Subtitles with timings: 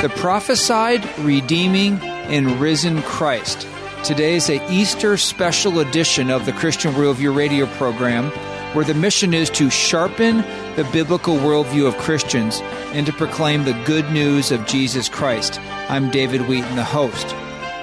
[0.00, 3.68] The prophesied, redeeming, and risen Christ.
[4.02, 8.30] Today is a Easter special edition of the Christian Worldview radio program,
[8.74, 10.38] where the mission is to sharpen
[10.76, 12.60] the biblical worldview of Christians
[12.94, 15.60] and to proclaim the good news of Jesus Christ.
[15.90, 17.28] I'm David Wheaton, the host.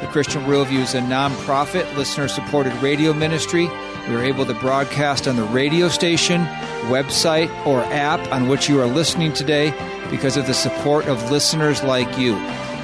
[0.02, 3.68] The Christian Worldview is a nonprofit, listener supported radio ministry.
[4.08, 6.46] We are able to broadcast on the radio station,
[6.90, 9.72] website, or app on which you are listening today
[10.10, 12.36] because of the support of listeners like you.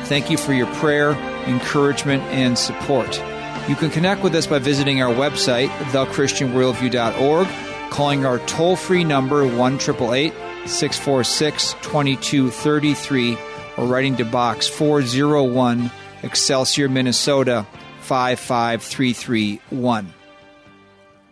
[0.06, 1.12] Thank you for your prayer,
[1.48, 3.22] encouragement, and support.
[3.70, 7.48] You can connect with us by visiting our website, thechristianworldview.org,
[7.90, 13.38] calling our toll free number 1 646 2233,
[13.78, 15.90] or writing to Box 401,
[16.24, 17.66] Excelsior, Minnesota
[18.02, 20.14] 55331.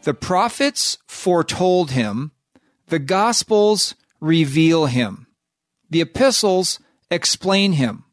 [0.03, 2.31] The prophets foretold him,
[2.87, 5.27] the Gospels reveal him.
[5.91, 6.79] The epistles
[7.11, 8.05] explain him.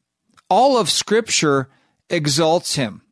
[0.51, 1.71] All of Scripture
[2.11, 3.03] exalts him.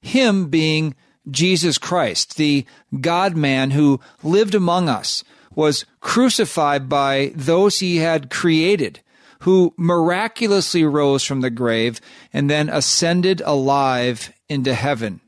[0.00, 0.94] Him being
[1.30, 2.64] Jesus Christ, the
[3.00, 5.22] God man who lived among us,
[5.54, 9.00] was crucified by those he had created,
[9.40, 12.00] who miraculously rose from the grave
[12.32, 15.20] and then ascended alive into heaven.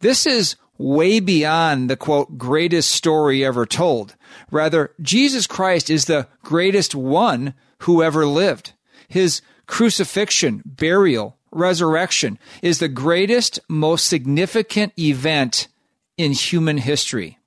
[0.00, 4.14] This is way beyond the quote, greatest story ever told.
[4.50, 7.54] Rather, Jesus Christ is the greatest one
[7.84, 8.72] who ever lived.
[9.08, 15.68] His crucifixion, burial, resurrection is the greatest, most significant event
[16.16, 17.38] in human history.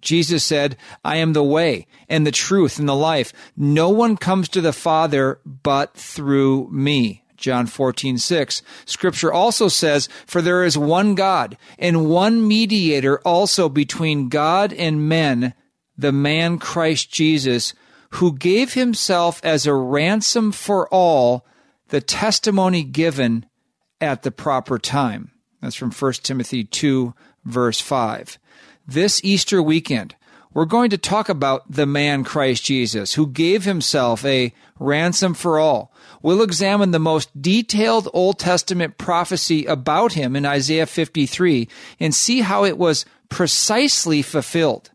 [0.00, 3.32] Jesus said, I am the way and the truth and the life.
[3.56, 7.24] No one comes to the Father but through me.
[7.36, 8.62] John 14, 6.
[8.84, 15.08] Scripture also says, For there is one God and one mediator also between God and
[15.08, 15.54] men,
[15.96, 17.74] the man Christ Jesus,
[18.14, 21.46] who gave himself as a ransom for all,
[21.88, 23.46] the testimony given
[24.00, 25.30] at the proper time.
[25.60, 28.38] That's from 1 Timothy 2, verse 5.
[28.86, 30.16] This Easter weekend,
[30.52, 35.60] we're going to talk about the man Christ Jesus, who gave himself a ransom for
[35.60, 35.92] all.
[36.22, 41.68] We'll examine the most detailed Old Testament prophecy about him in Isaiah 53
[42.00, 44.90] and see how it was precisely fulfilled.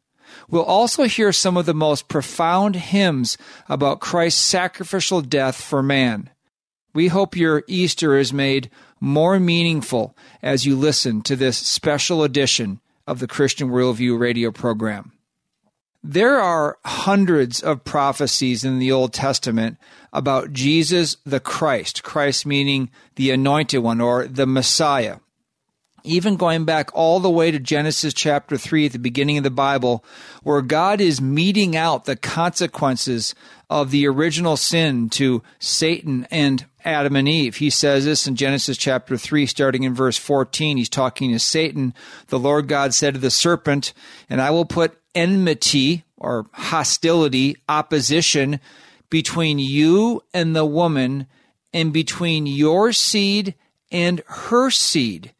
[0.49, 6.29] We'll also hear some of the most profound hymns about Christ's sacrificial death for man.
[6.93, 8.69] We hope your Easter is made
[8.99, 15.11] more meaningful as you listen to this special edition of the Christian Worldview radio program.
[16.03, 19.77] There are hundreds of prophecies in the Old Testament
[20.13, 25.17] about Jesus the Christ, Christ meaning the anointed one or the Messiah
[26.05, 29.49] even going back all the way to Genesis chapter 3 at the beginning of the
[29.49, 30.03] Bible,
[30.43, 33.35] where God is meting out the consequences
[33.69, 37.57] of the original sin to Satan and Adam and Eve.
[37.57, 40.77] He says this in Genesis chapter 3, starting in verse 14.
[40.77, 41.93] He's talking to Satan.
[42.27, 43.93] The Lord God said to the serpent,
[44.29, 48.59] And I will put enmity or hostility, opposition
[49.09, 51.27] between you and the woman,
[51.73, 53.55] and between your seed
[53.91, 55.33] and her seed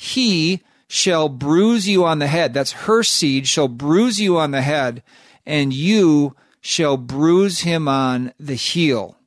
[0.00, 2.54] he shall bruise you on the head.
[2.54, 5.02] That's her seed shall bruise you on the head,
[5.44, 9.18] and you shall bruise him on the heel.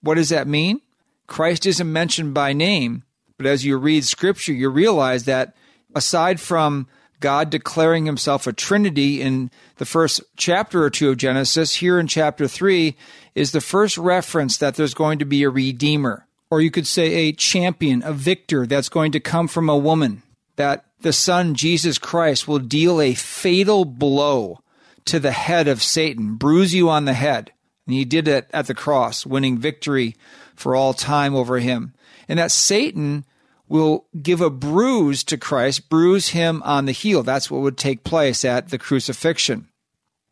[0.00, 0.80] What does that mean?
[1.26, 3.02] Christ isn't mentioned by name,
[3.36, 5.56] but as you read scripture, you realize that
[5.92, 6.86] aside from
[7.18, 12.06] God declaring himself a Trinity in the first chapter or two of Genesis, here in
[12.06, 12.96] chapter 3
[13.34, 17.14] is the first reference that there's going to be a Redeemer or you could say
[17.14, 20.22] a champion, a victor that's going to come from a woman,
[20.56, 24.60] that the Son, Jesus Christ, will deal a fatal blow
[25.06, 27.52] to the head of Satan, bruise you on the head.
[27.86, 30.14] And he did it at the cross, winning victory
[30.54, 31.94] for all time over him.
[32.28, 33.24] And that Satan
[33.66, 37.22] will give a bruise to Christ, bruise him on the heel.
[37.22, 39.70] That's what would take place at the crucifixion.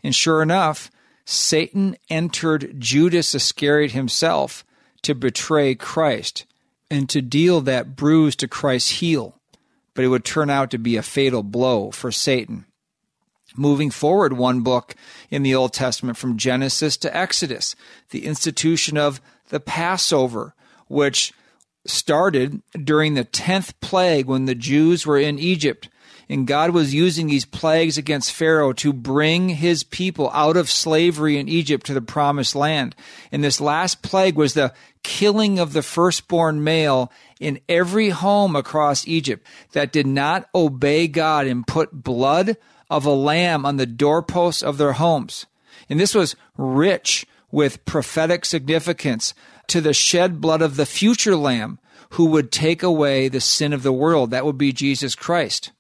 [0.05, 0.91] And sure enough,
[1.25, 4.67] Satan entered Judas Iscariot himself
[5.03, 6.45] to betray Christ
[6.91, 9.37] and to deal that bruise to Christ's heel.
[9.95, 12.65] but it would turn out to be a fatal blow for Satan.
[13.57, 14.95] Moving forward one book
[15.29, 17.75] in the Old Testament from Genesis to Exodus,
[18.11, 20.55] the institution of the Passover,
[20.87, 21.33] which
[21.85, 25.89] started during the 10th plague when the Jews were in Egypt.
[26.29, 31.37] And God was using these plagues against Pharaoh to bring his people out of slavery
[31.37, 32.95] in Egypt to the promised land.
[33.33, 39.07] And this last plague was the killing of the firstborn male in every home across
[39.09, 42.57] Egypt that did not obey God and put blood
[42.89, 45.47] of a lamb on the doorposts of their homes.
[45.89, 49.35] And this was rich with prophetic significance
[49.69, 51.79] to the shed blood of the future lamb
[52.11, 54.31] who would take away the sin of the world.
[54.31, 55.73] That would be Jesus Christ.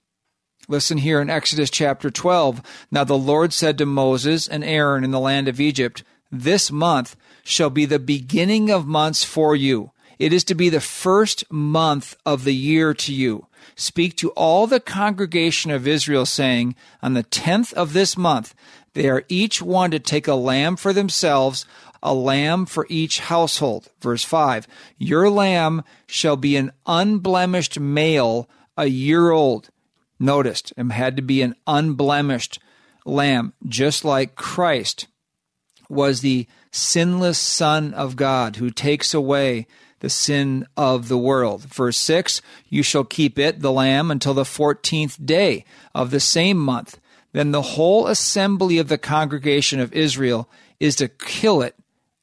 [0.68, 2.62] Listen here in Exodus chapter 12.
[2.92, 7.16] Now the Lord said to Moses and Aaron in the land of Egypt, This month
[7.50, 9.90] shall be the beginning of months for you.
[10.18, 13.46] It is to be the first month of the year to you.
[13.74, 18.54] Speak to all the congregation of Israel, saying, On the tenth of this month,
[18.92, 21.64] they are each one to take a lamb for themselves,
[22.02, 23.88] a lamb for each household.
[24.00, 24.68] Verse 5
[24.98, 29.70] Your lamb shall be an unblemished male, a year old.
[30.18, 32.58] Noticed, it had to be an unblemished
[33.06, 35.06] lamb, just like Christ
[35.88, 39.66] was the sinless Son of God who takes away
[40.00, 41.62] the sin of the world.
[41.62, 45.64] Verse 6 You shall keep it, the lamb, until the fourteenth day
[45.94, 46.98] of the same month.
[47.32, 50.48] Then the whole assembly of the congregation of Israel
[50.80, 51.76] is to kill it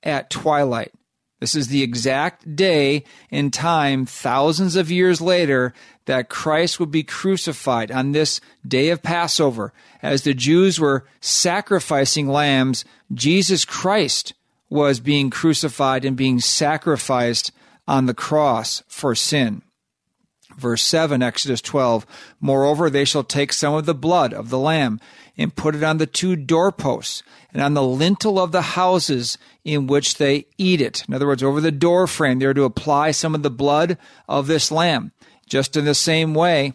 [0.04, 0.92] at twilight.
[1.39, 5.74] This is the exact day and time, thousands of years later,
[6.06, 9.72] that Christ would be crucified on this day of Passover.
[10.01, 14.34] As the Jews were sacrificing lambs, Jesus Christ
[14.69, 17.51] was being crucified and being sacrificed
[17.88, 19.62] on the cross for sin.
[20.56, 22.06] Verse 7, Exodus 12.
[22.40, 25.00] Moreover, they shall take some of the blood of the lamb
[25.38, 27.22] and put it on the two doorposts
[27.54, 31.04] and on the lintel of the houses in which they eat it.
[31.08, 33.98] In other words, over the door frame, they're to apply some of the blood
[34.28, 35.12] of this lamb.
[35.48, 36.74] Just in the same way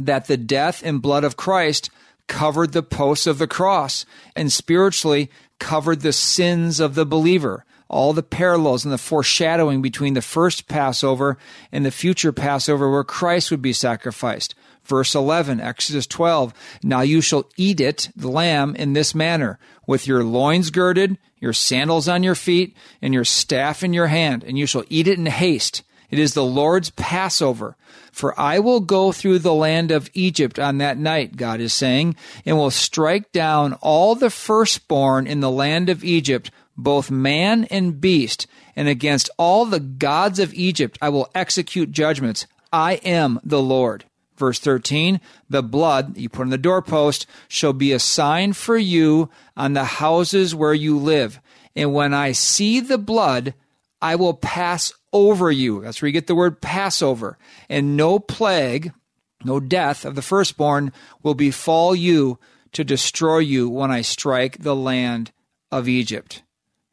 [0.00, 1.90] that the death and blood of Christ
[2.26, 4.06] covered the posts of the cross
[4.36, 10.14] and spiritually covered the sins of the believer all the parallels and the foreshadowing between
[10.14, 11.38] the first Passover
[11.72, 14.54] and the future Passover where Christ would be sacrificed.
[14.84, 16.54] Verse 11, Exodus 12.
[16.82, 21.52] Now you shall eat it, the lamb, in this manner, with your loins girded, your
[21.52, 25.18] sandals on your feet, and your staff in your hand, and you shall eat it
[25.18, 25.82] in haste.
[26.10, 27.76] It is the Lord's Passover.
[28.12, 32.16] For I will go through the land of Egypt on that night, God is saying,
[32.46, 38.00] and will strike down all the firstborn in the land of Egypt, both man and
[38.00, 38.46] beast,
[38.76, 42.46] and against all the gods of Egypt I will execute judgments.
[42.72, 44.04] I am the Lord.
[44.36, 45.20] Verse 13,
[45.50, 49.84] the blood you put on the doorpost shall be a sign for you on the
[49.84, 51.40] houses where you live.
[51.74, 53.54] And when I see the blood,
[54.00, 55.80] I will pass over you.
[55.80, 57.36] That's where you get the word Passover.
[57.68, 58.92] And no plague,
[59.44, 60.92] no death of the firstborn
[61.24, 62.38] will befall you
[62.72, 65.32] to destroy you when I strike the land
[65.72, 66.42] of Egypt.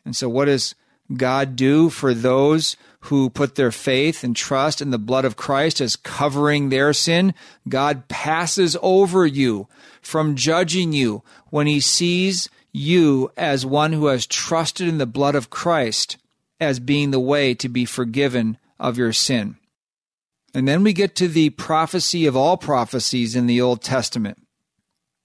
[0.06, 0.76] And so, what does
[1.14, 5.82] God do for those who put their faith and trust in the blood of Christ
[5.82, 7.34] as covering their sin?
[7.68, 9.68] God passes over you
[10.02, 15.36] from judging you when he sees you as one who has trusted in the blood
[15.36, 16.18] of Christ
[16.60, 19.58] as being the way to be forgiven of your sin.
[20.54, 24.42] And then we get to the prophecy of all prophecies in the Old Testament.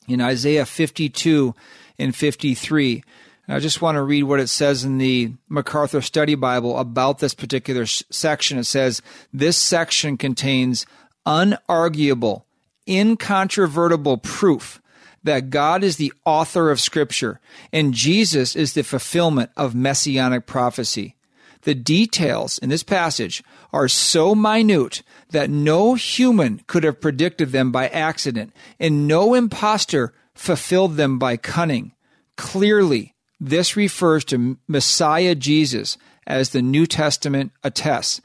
[0.09, 1.55] In Isaiah 52
[1.99, 3.05] and 53,
[3.51, 7.35] I just want to read what it says in the MacArthur Study Bible about this
[7.35, 8.59] particular section.
[8.59, 9.03] It says,
[9.33, 10.87] This section contains
[11.27, 12.45] unarguable,
[12.89, 14.81] incontrovertible proof
[15.25, 17.41] that God is the author of Scripture
[17.73, 21.17] and Jesus is the fulfillment of messianic prophecy.
[21.63, 23.43] The details in this passage
[23.73, 30.15] are so minute that no human could have predicted them by accident, and no impostor
[30.35, 31.93] fulfilled them by cunning.
[32.37, 38.21] Clearly, this refers to Messiah Jesus as the New Testament attests.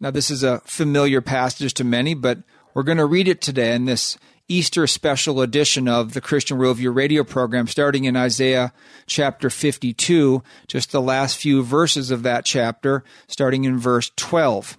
[0.00, 2.38] Now, this is a familiar passage to many, but
[2.74, 4.18] we're going to read it today in this
[4.48, 8.72] Easter special edition of the Christian Worldview radio program, starting in Isaiah
[9.06, 14.76] chapter 52, just the last few verses of that chapter, starting in verse 12.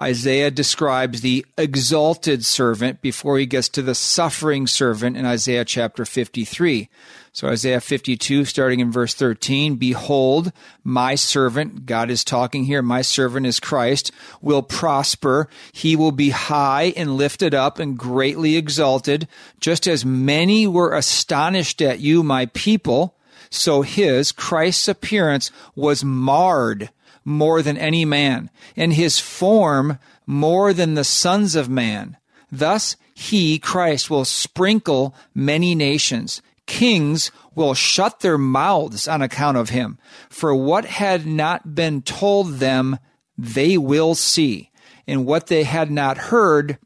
[0.00, 6.04] Isaiah describes the exalted servant before he gets to the suffering servant in Isaiah chapter
[6.04, 6.88] 53.
[7.36, 10.52] So Isaiah 52, starting in verse 13, Behold,
[10.82, 15.50] my servant, God is talking here, my servant is Christ, will prosper.
[15.70, 19.28] He will be high and lifted up and greatly exalted,
[19.60, 23.18] just as many were astonished at you, my people.
[23.50, 26.88] So his, Christ's appearance was marred
[27.22, 32.16] more than any man, and his form more than the sons of man.
[32.50, 36.40] Thus he, Christ, will sprinkle many nations.
[36.66, 39.98] Kings will shut their mouths on account of him.
[40.28, 42.98] For what had not been told them,
[43.38, 44.70] they will see.
[45.06, 46.78] And what they had not heard,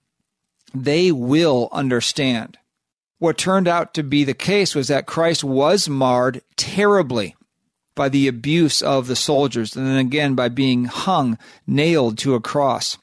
[0.74, 2.58] they will understand.
[3.18, 7.36] What turned out to be the case was that Christ was marred terribly
[7.94, 12.40] by the abuse of the soldiers, and then again by being hung, nailed to a
[12.40, 12.96] cross.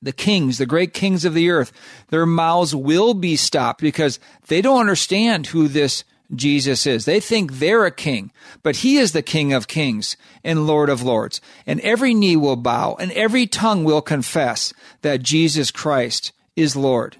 [0.00, 1.70] The kings, the great kings of the earth,
[2.08, 6.02] their mouths will be stopped because they don't understand who this
[6.34, 7.04] Jesus is.
[7.04, 11.02] They think they're a king, but he is the king of kings and lord of
[11.02, 11.40] lords.
[11.66, 14.72] And every knee will bow and every tongue will confess
[15.02, 17.16] that Jesus Christ is Lord.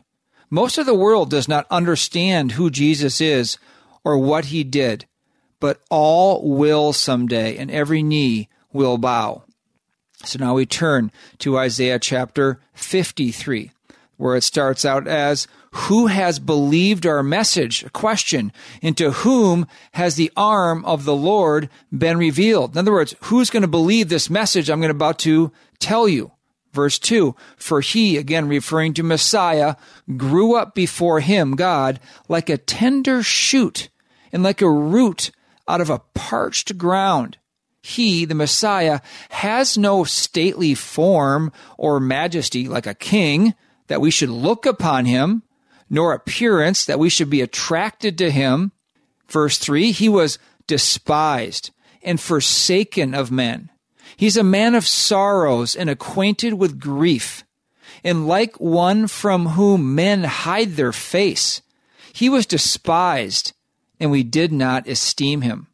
[0.51, 3.59] Most of the world does not understand who Jesus is
[4.05, 5.07] or what he did
[5.63, 9.45] but all will someday, and every knee will bow.
[10.25, 13.71] So now we turn to Isaiah chapter 53,
[14.17, 17.83] where it starts out as, Who has believed our message?
[17.83, 18.53] A question.
[18.83, 22.73] Into whom has the arm of the Lord been revealed?
[22.73, 26.33] In other words, who's going to believe this message I'm going about to tell you?
[26.73, 29.77] Verse 2 For he, again referring to Messiah,
[30.17, 33.89] grew up before him, God, like a tender shoot
[34.31, 35.31] and like a root
[35.67, 37.39] out of a parched ground.
[37.83, 39.01] He, the Messiah,
[39.31, 43.55] has no stately form or majesty like a king
[43.89, 45.43] that we should look upon him,
[45.93, 48.73] nor appearance that we should be attracted to him.
[49.29, 51.71] Verse 3 He was despised
[52.03, 53.71] and forsaken of men.
[54.17, 57.45] He's a man of sorrows and acquainted with grief,
[58.03, 61.61] and like one from whom men hide their face.
[62.13, 63.53] He was despised
[64.01, 65.69] and we did not esteem him.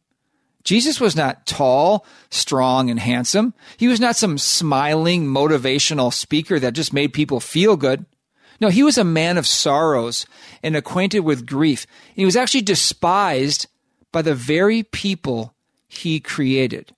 [0.63, 3.55] Jesus was not tall, strong, and handsome.
[3.77, 8.05] He was not some smiling, motivational speaker that just made people feel good.
[8.59, 10.25] No, he was a man of sorrows
[10.61, 11.87] and acquainted with grief.
[12.09, 13.67] And He was actually despised
[14.11, 15.53] by the very people
[15.87, 16.93] he created.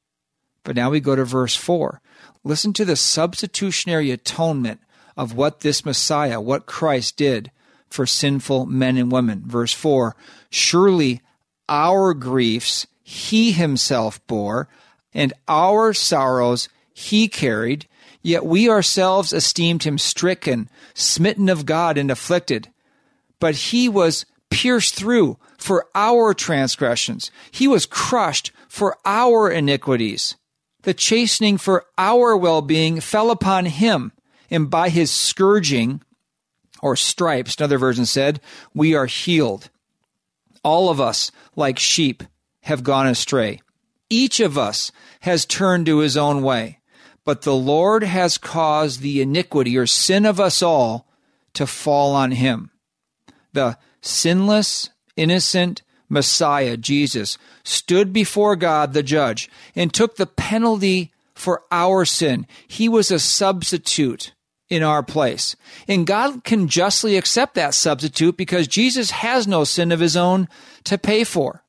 [0.64, 2.02] But now we go to verse 4.
[2.44, 4.80] Listen to the substitutionary atonement
[5.16, 7.52] of what this Messiah, what Christ did
[7.90, 9.44] for sinful men and women.
[9.46, 10.16] Verse 4
[10.50, 11.22] Surely
[11.70, 14.68] our griefs he himself bore,
[15.14, 17.88] and our sorrows he carried,
[18.22, 22.70] yet we ourselves esteemed him stricken, smitten of God, and afflicted.
[23.40, 30.36] But he was pierced through for our transgressions, he was crushed for our iniquities.
[30.84, 34.12] The chastening for our well being fell upon him,
[34.50, 36.02] and by his scourging,
[36.82, 38.42] or stripes, another version said,
[38.74, 39.70] we are healed.
[40.64, 42.24] All of us, like sheep,
[42.64, 43.62] have gone astray.
[44.10, 46.80] Each of us has turned to his own way,
[47.26, 51.08] but the Lord has caused the iniquity or sin of us all
[51.54, 52.72] to fall on him.
[53.54, 61.64] The sinless, innocent Messiah, Jesus, stood before God the judge and took the penalty for
[61.72, 62.48] our sin.
[62.68, 64.34] He was a substitute
[64.70, 65.56] in our place.
[65.88, 70.48] And God can justly accept that substitute because Jesus has no sin of his own
[70.86, 71.64] to pay for.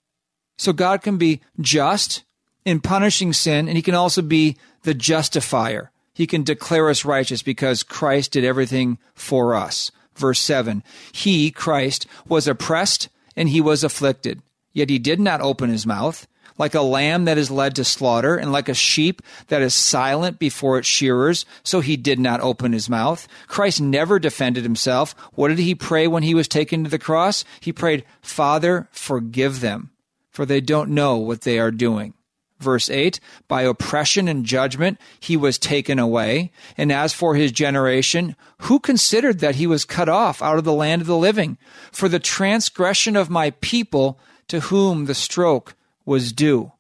[0.57, 2.23] So God can be just
[2.65, 5.91] in punishing sin, and he can also be the justifier.
[6.15, 9.91] He can declare us righteous because Christ did everything for us.
[10.15, 14.43] Verse 7 He, Christ, was oppressed and he was afflicted,
[14.73, 16.27] yet he did not open his mouth
[16.59, 20.39] like a lamb that is led to slaughter, and like a sheep that is silent
[20.39, 23.27] before its shearers, so he did not open his mouth.
[23.47, 25.15] Christ never defended himself.
[25.33, 27.45] What did he pray when he was taken to the cross?
[27.61, 29.91] He prayed, Father, forgive them,
[30.31, 32.15] for they don't know what they are doing.
[32.63, 36.53] Verse 8, by oppression and judgment he was taken away.
[36.77, 40.73] And as for his generation, who considered that he was cut off out of the
[40.73, 41.59] land of the living?
[41.91, 46.73] For the transgression of my people, to whom the stroke was due.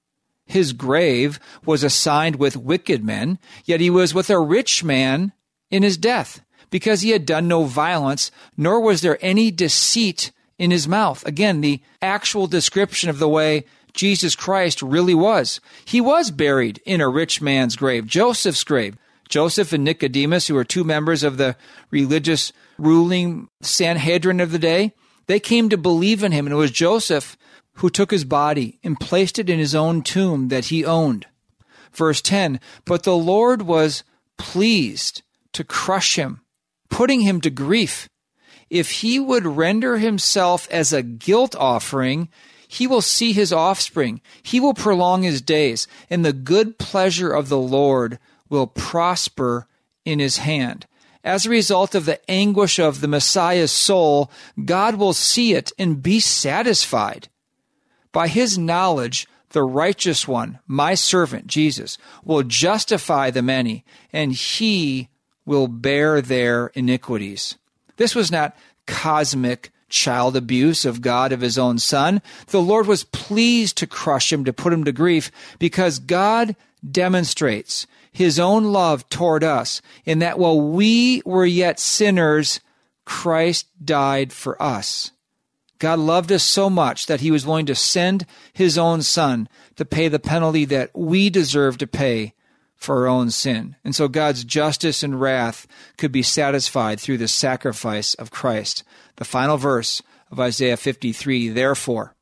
[0.44, 5.32] His grave was assigned with wicked men, yet he was with a rich man
[5.70, 10.70] in his death, because he had done no violence, nor was there any deceit in
[10.70, 11.24] his mouth.
[11.26, 15.60] Again, the actual description of the way Jesus Christ really was.
[15.84, 18.96] He was buried in a rich man's grave, Joseph's grave.
[19.28, 21.56] Joseph and Nicodemus, who were two members of the
[21.90, 24.92] religious ruling Sanhedrin of the day,
[25.26, 26.46] they came to believe in him.
[26.46, 27.38] And it was Joseph
[27.76, 31.26] who took his body and placed it in his own tomb that he owned.
[31.92, 34.04] Verse 10 But the Lord was
[34.36, 35.22] pleased
[35.52, 36.42] to crush him,
[36.90, 38.08] putting him to grief.
[38.68, 42.28] If he would render himself as a guilt offering,
[42.72, 44.22] he will see his offspring.
[44.42, 49.66] He will prolong his days, and the good pleasure of the Lord will prosper
[50.06, 50.86] in his hand.
[51.22, 54.30] As a result of the anguish of the Messiah's soul,
[54.64, 57.28] God will see it and be satisfied.
[58.10, 65.10] By his knowledge, the righteous one, my servant Jesus, will justify the many, and he
[65.44, 67.58] will bear their iniquities.
[67.98, 72.20] This was not cosmic child abuse of God of his own son.
[72.48, 75.30] The Lord was pleased to crush him, to put him to grief,
[75.60, 76.56] because God
[76.90, 82.60] demonstrates his own love toward us in that while we were yet sinners,
[83.04, 85.12] Christ died for us.
[85.78, 89.84] God loved us so much that he was willing to send his own son to
[89.84, 92.34] pay the penalty that we deserve to pay
[92.76, 93.76] for our own sin.
[93.84, 98.84] And so God's justice and wrath could be satisfied through the sacrifice of Christ.
[99.16, 102.14] The final verse of Isaiah 53 Therefore,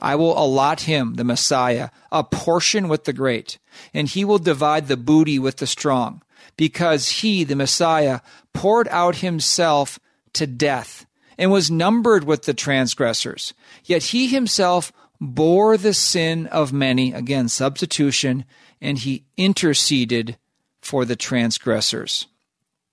[0.00, 3.58] I will allot him, the Messiah, a portion with the great,
[3.92, 6.22] and he will divide the booty with the strong,
[6.56, 8.20] because he, the Messiah,
[8.52, 9.98] poured out himself
[10.34, 11.06] to death
[11.36, 13.54] and was numbered with the transgressors.
[13.84, 18.44] Yet he himself bore the sin of many, again, substitution,
[18.80, 20.36] and he interceded
[20.80, 22.26] for the transgressors.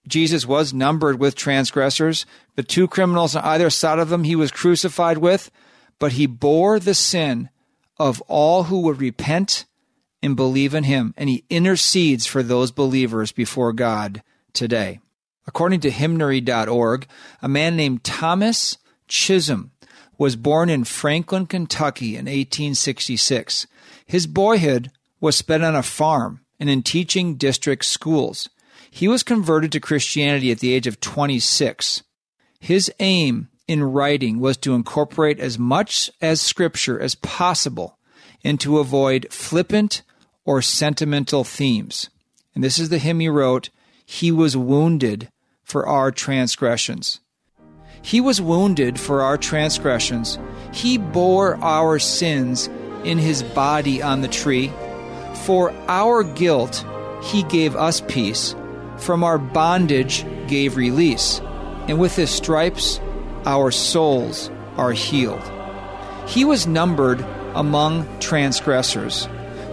[0.07, 4.51] Jesus was numbered with transgressors, the two criminals on either side of him he was
[4.51, 5.49] crucified with,
[5.99, 7.49] but he bore the sin
[7.97, 9.65] of all who would repent
[10.21, 14.21] and believe in him, and he intercedes for those believers before God
[14.53, 14.99] today.
[15.47, 17.07] According to hymnary.org,
[17.41, 19.71] a man named Thomas Chisholm
[20.17, 23.67] was born in Franklin, Kentucky in 1866.
[24.05, 28.49] His boyhood was spent on a farm and in teaching district schools.
[28.95, 32.03] He was converted to Christianity at the age of 26.
[32.61, 37.99] His aim in writing was to incorporate as much as scripture as possible
[38.41, 40.01] and to avoid flippant
[40.45, 42.09] or sentimental themes.
[42.53, 43.69] And this is the hymn he wrote
[44.05, 45.27] He was wounded
[45.65, 47.19] for our transgressions.
[48.01, 50.39] He was wounded for our transgressions.
[50.71, 52.69] He bore our sins
[53.03, 54.71] in his body on the tree.
[55.43, 56.85] For our guilt,
[57.21, 58.55] he gave us peace.
[58.97, 61.39] From our bondage, gave release.
[61.87, 62.99] And with his stripes,
[63.45, 65.43] our souls are healed.
[66.27, 67.21] He was numbered
[67.53, 69.27] among transgressors.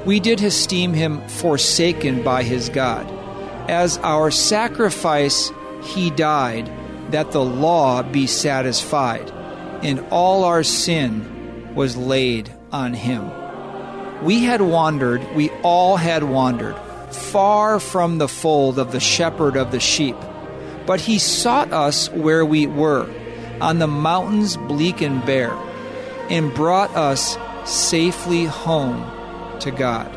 [0.05, 3.07] We did esteem him forsaken by his God.
[3.71, 5.51] As our sacrifice,
[5.83, 6.71] he died
[7.11, 9.31] that the law be satisfied,
[9.83, 13.31] and all our sin was laid on him.
[14.25, 16.77] We had wandered, we all had wandered,
[17.15, 20.17] far from the fold of the shepherd of the sheep.
[20.87, 23.09] But he sought us where we were,
[23.61, 25.55] on the mountains bleak and bare,
[26.29, 29.05] and brought us safely home
[29.61, 30.09] to God.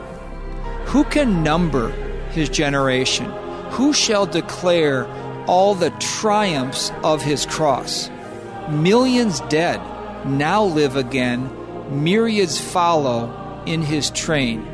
[0.87, 1.89] Who can number
[2.31, 3.25] his generation?
[3.71, 5.05] Who shall declare
[5.47, 8.09] all the triumphs of his cross.
[8.69, 9.79] Millions dead
[10.25, 11.51] now live again,
[12.03, 14.65] myriads follow in his train.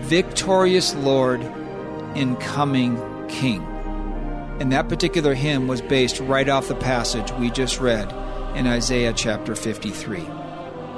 [0.00, 1.40] Victorious Lord
[2.16, 2.96] in coming
[3.28, 3.62] King.
[4.58, 8.10] And that particular hymn was based right off the passage we just read
[8.56, 10.26] in Isaiah chapter 53.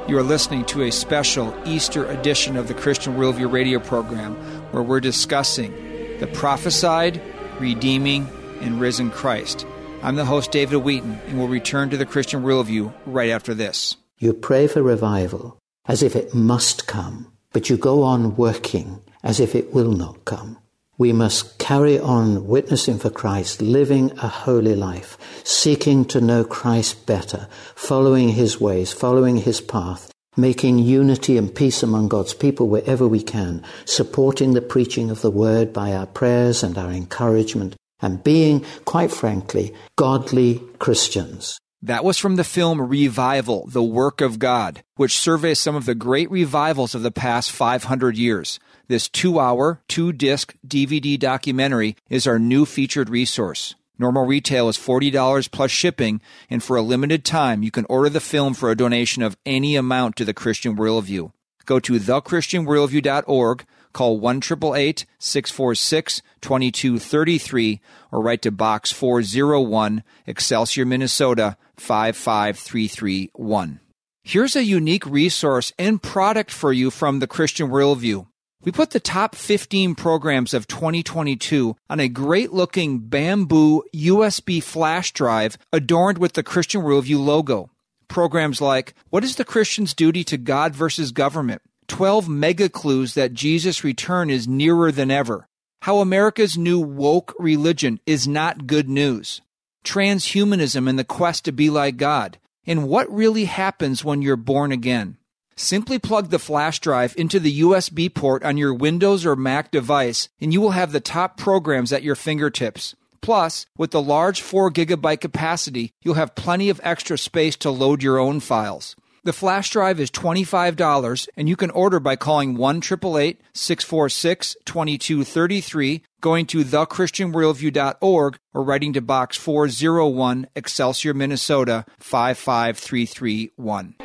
[0.07, 4.37] You are listening to a special Easter edition of the Christian Worldview radio program
[4.71, 5.73] where we're discussing
[6.21, 7.21] the prophesied,
[7.59, 8.29] redeeming,
[8.61, 9.67] and risen Christ.
[10.03, 13.97] I'm the host, David Wheaton, and we'll return to the Christian Worldview right after this.
[14.19, 19.41] You pray for revival as if it must come, but you go on working as
[19.41, 20.59] if it will not come.
[20.99, 27.07] We must carry on witnessing for Christ, living a holy life, seeking to know Christ
[27.07, 33.07] better, following his ways, following his path, making unity and peace among God's people wherever
[33.07, 38.25] we can, supporting the preaching of the word by our prayers and our encouragement, and
[38.25, 41.61] being, quite frankly, godly Christians.
[41.81, 45.95] That was from the film Revival, The Work of God, which surveys some of the
[45.95, 48.59] great revivals of the past 500 years.
[48.89, 53.75] This two hour, two disc DVD documentary is our new featured resource.
[53.99, 58.21] Normal retail is $40 plus shipping, and for a limited time, you can order the
[58.21, 61.33] film for a donation of any amount to the Christian Worldview.
[61.67, 67.81] Go to thechristianworldview.org Call 1 646 2233
[68.13, 73.81] or write to Box 401, Excelsior, Minnesota 55331.
[74.23, 78.27] Here's a unique resource and product for you from the Christian Worldview.
[78.65, 85.13] We put the top 15 programs of 2022 on a great looking bamboo USB flash
[85.13, 87.71] drive adorned with the Christian Worldview logo.
[88.09, 91.63] Programs like What is the Christian's Duty to God versus Government?
[91.87, 95.47] 12 mega clues that Jesus' return is nearer than ever.
[95.83, 99.41] How America's new woke religion is not good news.
[99.85, 102.39] Transhumanism and the quest to be like God.
[102.67, 105.17] And what really happens when you're born again.
[105.59, 110.29] Simply plug the flash drive into the USB port on your Windows or Mac device,
[110.41, 112.95] and you will have the top programs at your fingertips.
[113.21, 118.05] Plus, with the large 4 gigabyte capacity, you'll have plenty of extra space to load
[118.05, 118.95] your own files.
[119.25, 126.47] The flash drive is $25 and you can order by calling 1 646 2233, going
[126.47, 133.97] to thechristianworldview.org or writing to Box 401, Excelsior, Minnesota 55331.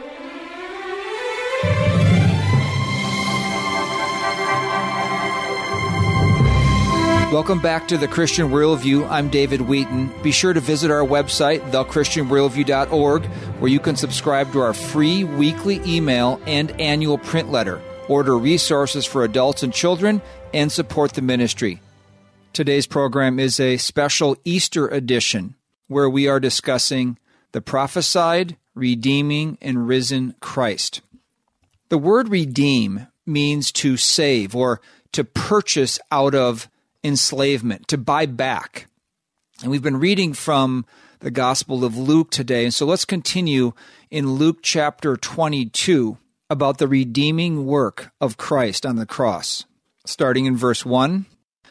[7.34, 9.10] Welcome back to the Christian Worldview.
[9.10, 10.14] I'm David Wheaton.
[10.22, 15.82] Be sure to visit our website, thechristianworldview.org, where you can subscribe to our free weekly
[15.84, 20.22] email and annual print letter, order resources for adults and children,
[20.54, 21.82] and support the ministry.
[22.54, 25.56] Today's program is a special Easter edition
[25.88, 27.18] where we are discussing
[27.52, 31.02] the prophesied, redeeming, and risen Christ.
[31.90, 34.82] The word redeem means to save or
[35.14, 36.70] to purchase out of
[37.04, 38.88] enslavement, to buy back.
[39.62, 40.86] And we've been reading from
[41.20, 42.66] the Gospel of Luke today.
[42.66, 43.74] And so let's continue
[44.12, 46.18] in Luke chapter 22
[46.50, 49.66] about the redeeming work of Christ on the cross,
[50.06, 51.26] starting in verse 1.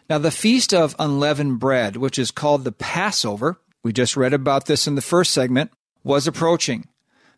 [0.09, 4.67] Now, the feast of unleavened bread, which is called the Passover, we just read about
[4.67, 5.71] this in the first segment,
[6.03, 6.89] was approaching.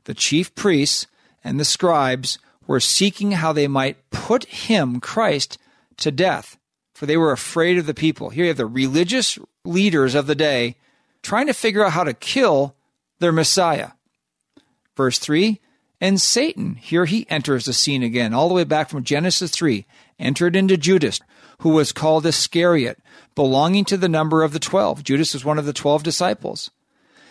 [0.05, 1.07] The chief priests
[1.43, 5.59] and the scribes were seeking how they might put him, Christ,
[5.99, 6.57] to death
[6.95, 8.31] for they were afraid of the people.
[8.31, 10.77] Here you have the religious leaders of the day
[11.23, 12.77] trying to figure out how to kill
[13.19, 13.91] their Messiah.
[14.97, 15.61] Verse 3
[16.01, 19.85] And Satan, here he enters the scene again, all the way back from Genesis 3,
[20.19, 21.21] entered into Judas,
[21.59, 22.99] who was called Iscariot,
[23.35, 25.03] belonging to the number of the twelve.
[25.03, 26.71] Judas was one of the twelve disciples.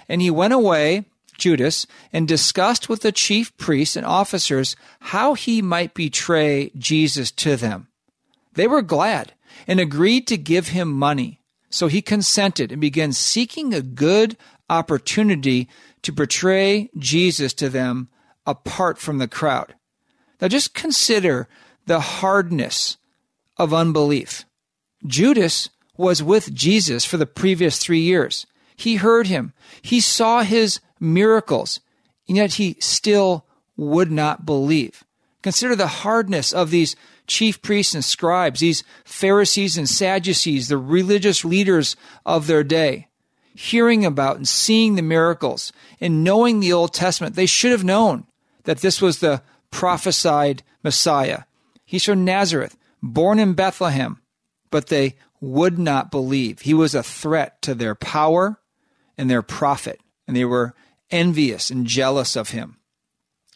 [0.09, 1.05] And he went away,
[1.37, 7.55] Judas, and discussed with the chief priests and officers how he might betray Jesus to
[7.55, 7.87] them.
[8.53, 9.33] They were glad
[9.67, 11.41] and agreed to give him money.
[11.69, 14.37] So he consented and began seeking a good
[14.69, 15.67] opportunity
[16.03, 18.09] to betray Jesus to them
[18.45, 19.75] apart from the crowd.
[20.39, 21.47] Now just consider
[21.85, 22.97] the hardness
[23.57, 24.45] of unbelief.
[25.05, 28.45] Judas was with Jesus for the previous three years.
[28.75, 29.53] He heard him.
[29.81, 31.79] He saw his miracles,
[32.27, 33.45] and yet he still
[33.77, 35.03] would not believe.
[35.41, 36.95] Consider the hardness of these
[37.27, 43.07] chief priests and scribes, these Pharisees and Sadducees, the religious leaders of their day,
[43.55, 48.25] hearing about and seeing the miracles and knowing the Old Testament, they should have known
[48.63, 51.43] that this was the prophesied Messiah.
[51.85, 54.21] He's from Nazareth, born in Bethlehem,
[54.71, 56.61] but they would not believe.
[56.61, 58.59] He was a threat to their power
[59.17, 60.73] and their profit, and they were
[61.11, 62.77] envious and jealous of him.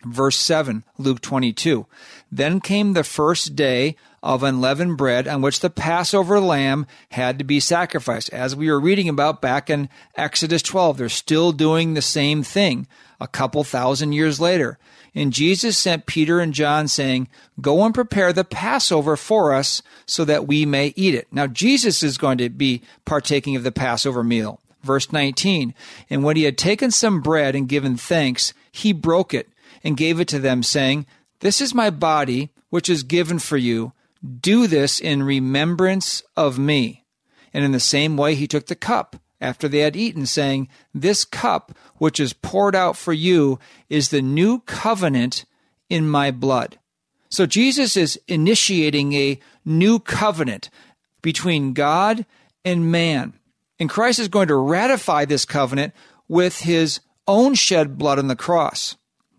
[0.06, 1.86] Verse 7, Luke 22.
[2.32, 7.46] Then came the first day of unleavened bread on which the Passover lamb had to
[7.46, 8.30] be sacrificed.
[8.34, 12.88] As we were reading about back in Exodus 12, they're still doing the same thing
[13.20, 14.78] a couple thousand years later.
[15.16, 17.28] And Jesus sent Peter and John saying,
[17.60, 21.28] Go and prepare the Passover for us so that we may eat it.
[21.32, 24.60] Now, Jesus is going to be partaking of the Passover meal.
[24.84, 25.74] Verse 19,
[26.10, 29.50] and when he had taken some bread and given thanks, he broke it
[29.88, 31.06] and gave it to them, saying,
[31.40, 33.94] This is my body, which is given for you.
[34.42, 37.06] Do this in remembrance of me.
[37.54, 41.24] And in the same way, he took the cup after they had eaten, saying, This
[41.24, 45.46] cup, which is poured out for you, is the new covenant
[45.90, 46.78] in my blood.
[47.30, 50.70] So Jesus is initiating a new covenant
[51.22, 52.26] between God
[52.66, 53.36] and man.
[53.80, 55.94] And Christ is going to ratify this covenant
[56.28, 58.98] with his own shed blood on the cross.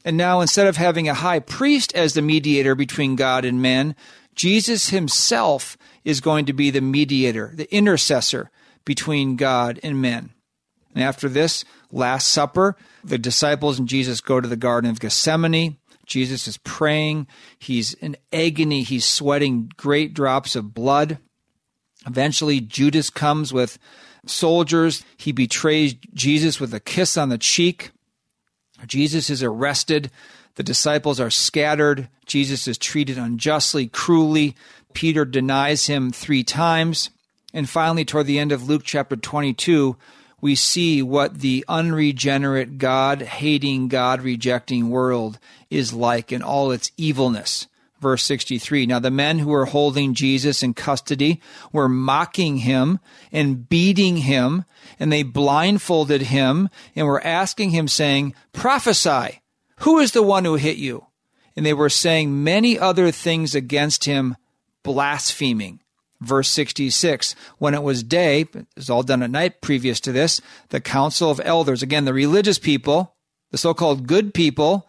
[0.09, 3.95] And now, instead of having a high priest as the mediator between God and men,
[4.35, 8.51] Jesus himself is going to be the mediator, the intercessor
[8.87, 10.31] between God and men.
[10.95, 15.77] And after this Last Supper, the disciples and Jesus go to the Garden of Gethsemane
[16.07, 17.27] Jesus is praying.
[17.59, 18.83] He's in agony.
[18.83, 21.19] He's sweating great drops of blood.
[22.07, 23.79] Eventually, Judas comes with
[24.25, 25.05] soldiers.
[25.19, 27.91] He betrays Jesus with a kiss on the cheek.
[28.87, 30.11] Jesus is arrested.
[30.55, 32.09] The disciples are scattered.
[32.27, 34.57] Jesus is treated unjustly, cruelly.
[34.93, 37.11] Peter denies him three times.
[37.55, 39.97] And finally, toward the end of Luke chapter 22,
[40.41, 45.39] we see what the unregenerate, God hating, God rejecting world
[45.71, 47.67] is like in all its evilness.
[48.01, 48.87] Verse 63.
[48.87, 51.41] Now the men who were holding Jesus in custody
[51.73, 53.01] were mocking him
[53.33, 54.65] and beating him,
[55.01, 59.43] and they blindfolded him and were asking him, saying, Prophesy,
[59.81, 61.07] who is the one who hit you?
[61.57, 64.37] And they were saying many other things against him,
[64.85, 65.81] blaspheming.
[66.21, 70.41] Verse 66 When it was day, it was all done at night previous to this,
[70.69, 73.17] the council of elders, again, the religious people,
[73.51, 74.89] the so called good people,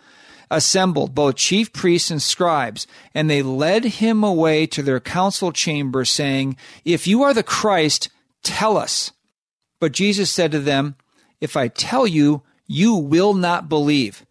[0.51, 6.05] assembled, both chief priests and scribes, and they led him away to their council chamber,
[6.05, 8.09] saying, If you are the Christ,
[8.43, 9.11] tell us.
[9.79, 10.95] But Jesus said to them,
[11.39, 14.25] If I tell you, you will not believe.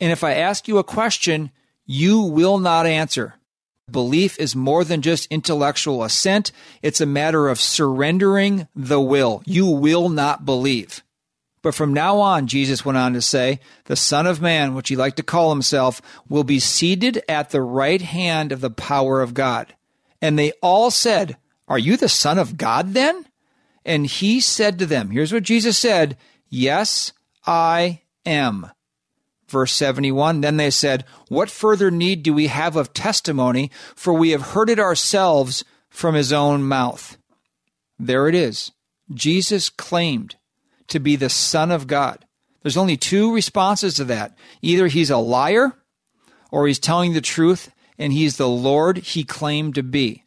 [0.00, 1.50] And if I ask you a question,
[1.86, 3.34] you will not answer.
[3.90, 6.52] Belief is more than just intellectual assent.
[6.82, 9.42] It's a matter of surrendering the will.
[9.46, 11.02] You will not believe.
[11.62, 14.96] But from now on, Jesus went on to say, the Son of Man, which he
[14.96, 19.34] liked to call himself, will be seated at the right hand of the power of
[19.34, 19.74] God.
[20.22, 23.26] And they all said, Are you the Son of God then?
[23.84, 26.16] And he said to them, Here's what Jesus said,
[26.48, 27.12] Yes,
[27.46, 28.70] I am.
[29.48, 33.70] Verse 71 Then they said, What further need do we have of testimony?
[33.96, 37.16] For we have heard it ourselves from his own mouth.
[37.98, 38.70] There it is.
[39.12, 40.36] Jesus claimed
[40.88, 42.24] to be the Son of God.
[42.62, 44.36] There's only two responses to that.
[44.62, 45.72] Either he's a liar
[46.50, 50.24] or he's telling the truth and he's the Lord he claimed to be.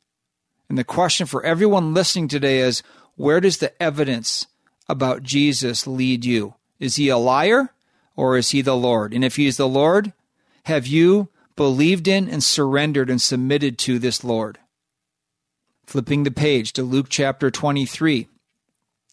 [0.70, 2.84] And the question for everyone listening today is
[3.16, 4.48] where does the evidence
[4.88, 6.56] about Jesus lead you?
[6.80, 7.70] Is he a liar
[8.16, 9.14] or is he the Lord?
[9.14, 10.14] And if he is the Lord,
[10.66, 14.60] have you believed in and surrendered and submitted to this Lord?
[15.86, 18.28] Flipping the page to Luke chapter 23,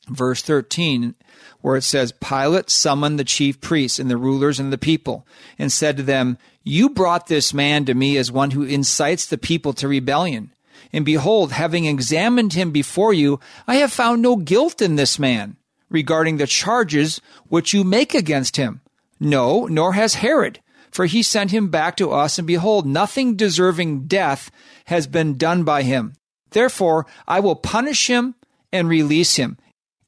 [0.08, 1.14] verse 13,
[1.61, 5.27] where it says, Pilate summoned the chief priests and the rulers and the people
[5.59, 9.38] and said to them, You brought this man to me as one who incites the
[9.38, 10.53] people to rebellion.
[10.92, 15.57] And behold, having examined him before you, I have found no guilt in this man
[15.90, 18.81] regarding the charges which you make against him.
[19.21, 24.07] No, nor has Herod, for he sent him back to us, and behold, nothing deserving
[24.07, 24.51] death
[24.87, 26.14] has been done by him.
[26.51, 28.35] Therefore, I will punish him
[28.73, 29.59] and release him.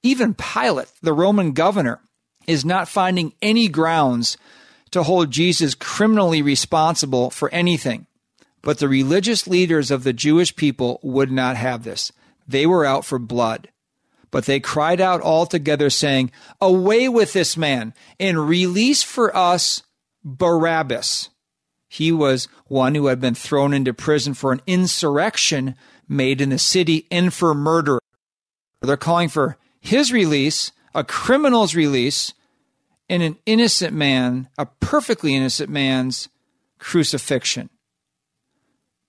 [0.03, 2.01] Even Pilate, the Roman governor,
[2.47, 4.37] is not finding any grounds
[4.91, 8.07] to hold Jesus criminally responsible for anything.
[8.63, 12.13] But the religious leaders of the Jewish people would not have this.
[12.47, 13.69] They were out for blood.
[14.31, 19.83] But they cried out all together, saying, Away with this man, and release for us
[20.25, 21.31] Barabbas.
[21.89, 25.75] He was one who had been thrown into prison for an insurrection
[26.09, 27.99] made in the city and for murder.
[28.81, 32.35] They're calling for his release, a criminal's release,
[33.09, 36.29] and an innocent man, a perfectly innocent man's
[36.79, 37.71] crucifixion.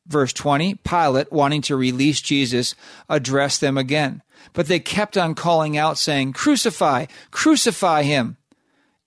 [0.08, 2.76] Verse 20 Pilate, wanting to release Jesus,
[3.08, 4.24] addressed them again.
[4.54, 8.38] But they kept on calling out, saying, Crucify, crucify him.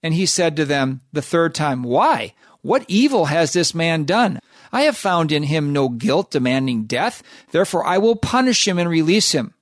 [0.02, 2.34] And he said to them the third time, Why?
[2.62, 4.40] What evil has this man done?
[4.72, 7.22] I have found in him no guilt demanding death.
[7.50, 9.53] Therefore I will punish him and release him.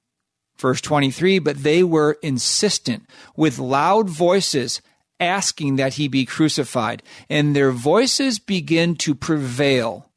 [0.57, 4.81] Verse 23 But they were insistent with loud voices,
[5.21, 7.03] asking that he be crucified.
[7.29, 10.09] And their voices begin to prevail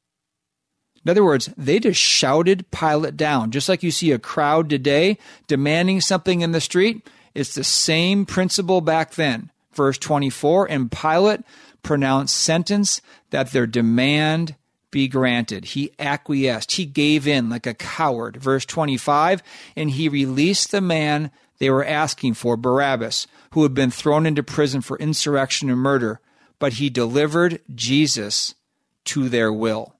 [1.05, 3.51] in other words, they just shouted Pilate down.
[3.51, 8.25] Just like you see a crowd today demanding something in the street, it's the same
[8.25, 9.51] principle back then.
[9.71, 11.41] Verse 24, and Pilate
[11.83, 14.55] pronounced sentence that their demand
[14.95, 15.65] be granted.
[15.65, 16.71] He acquiesced.
[16.71, 18.37] He gave in like a coward.
[18.37, 19.43] Verse 25,
[19.75, 24.41] and he released the man they were asking for, Barabbas, who had been thrown into
[24.41, 26.21] prison for insurrection and murder,
[26.59, 28.55] but he delivered Jesus
[29.03, 29.95] to their will.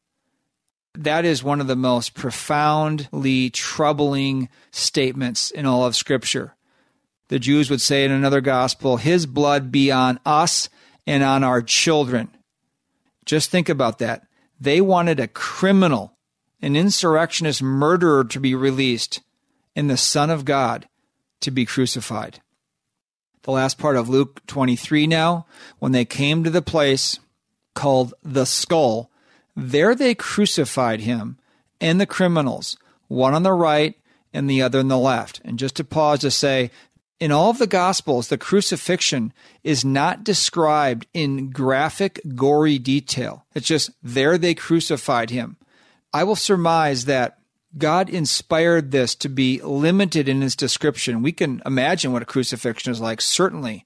[0.94, 6.56] That is one of the most profoundly troubling statements in all of Scripture.
[7.28, 10.70] The Jews would say in another gospel, His blood be on us
[11.06, 12.30] and on our children.
[13.26, 14.26] Just think about that.
[14.60, 16.18] They wanted a criminal,
[16.62, 19.22] an insurrectionist murderer to be released,
[19.76, 20.88] and the Son of God
[21.42, 22.42] to be crucified.
[23.44, 25.46] The last part of Luke 23 now,
[25.80, 27.20] when they came to the place
[27.76, 29.12] called the skull.
[29.56, 31.38] There they crucified him
[31.80, 33.94] and the criminals, one on the right
[34.34, 35.42] and the other on the left.
[35.46, 36.72] And just to pause to say,
[37.20, 39.32] in all of the Gospels, the crucifixion
[39.64, 43.46] is not described in graphic, gory detail.
[43.54, 45.58] It's just there they crucified him.
[46.14, 47.40] I will surmise that
[47.78, 51.22] God inspired this to be limited in its description.
[51.22, 53.86] We can imagine what a crucifixion is like, certainly,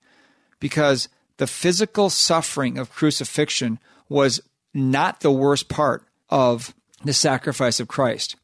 [0.60, 4.42] because the physical suffering of crucifixion was
[4.74, 8.36] not the worst part of the sacrifice of Christ.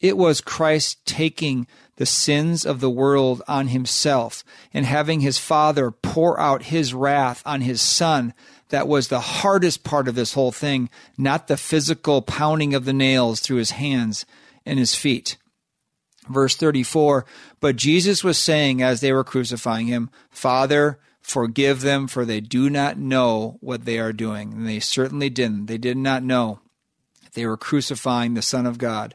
[0.00, 1.66] It was Christ taking
[2.00, 7.42] the sins of the world on himself and having his Father pour out his wrath
[7.44, 8.32] on his Son.
[8.70, 12.94] That was the hardest part of this whole thing, not the physical pounding of the
[12.94, 14.24] nails through his hands
[14.64, 15.36] and his feet.
[16.26, 17.26] Verse 34
[17.60, 22.70] But Jesus was saying as they were crucifying him, Father, forgive them, for they do
[22.70, 24.54] not know what they are doing.
[24.54, 25.66] And they certainly didn't.
[25.66, 26.60] They did not know.
[27.34, 29.14] They were crucifying the Son of God.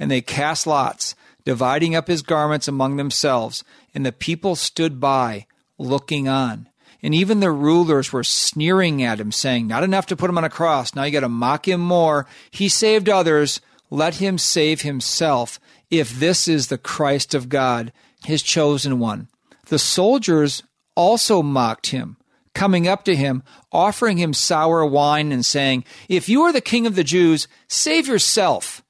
[0.00, 5.46] And they cast lots dividing up his garments among themselves, and the people stood by,
[5.78, 6.68] looking on.
[7.02, 10.44] And even the rulers were sneering at him, saying, Not enough to put him on
[10.44, 10.94] a cross.
[10.94, 12.26] Now you got to mock him more.
[12.50, 13.60] He saved others.
[13.90, 17.92] Let him save himself, if this is the Christ of God,
[18.24, 19.28] his chosen one.
[19.66, 20.62] The soldiers
[20.96, 22.16] also mocked him,
[22.54, 26.86] coming up to him, offering him sour wine, and saying, If you are the king
[26.86, 28.82] of the Jews, save yourself.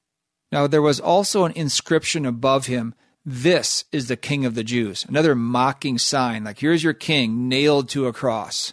[0.55, 5.03] Now there was also an inscription above him This is the King of the Jews.
[5.03, 8.71] Another mocking sign, like here's your king nailed to a cross.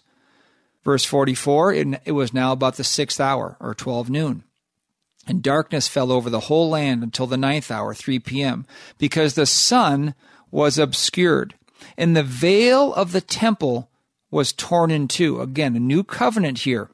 [0.85, 4.45] Verse 44 it, was now about the sixth hour, or 12 noon.
[5.27, 8.65] And darkness fell over the whole land until the ninth hour, 3 p.m.,
[8.97, 10.15] because the sun
[10.53, 11.57] was obscured.
[11.97, 13.91] And the veil of the temple
[14.31, 15.41] was torn in two.
[15.41, 16.91] Again, a new covenant here.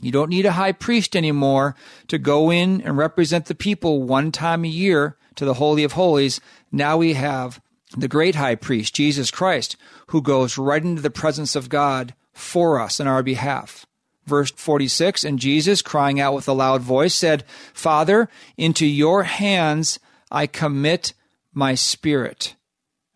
[0.00, 1.74] You don't need a high priest anymore
[2.08, 5.92] to go in and represent the people one time a year to the Holy of
[5.92, 6.40] Holies.
[6.70, 7.60] Now we have
[7.96, 9.76] the great high priest, Jesus Christ,
[10.08, 13.86] who goes right into the presence of God for us in our behalf.
[14.26, 19.98] Verse 46 And Jesus, crying out with a loud voice, said, Father, into your hands
[20.30, 21.14] I commit
[21.52, 22.54] my spirit.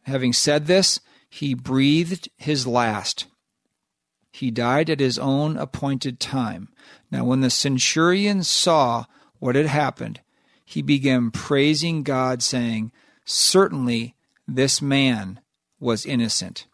[0.02, 3.26] Having said this, he breathed his last.
[4.32, 6.68] He died at his own appointed time.
[7.10, 9.04] Now, when the centurion saw
[9.38, 10.20] what had happened,
[10.64, 12.92] he began praising God, saying,
[13.24, 14.14] Certainly
[14.48, 15.40] this man
[15.78, 16.66] was innocent.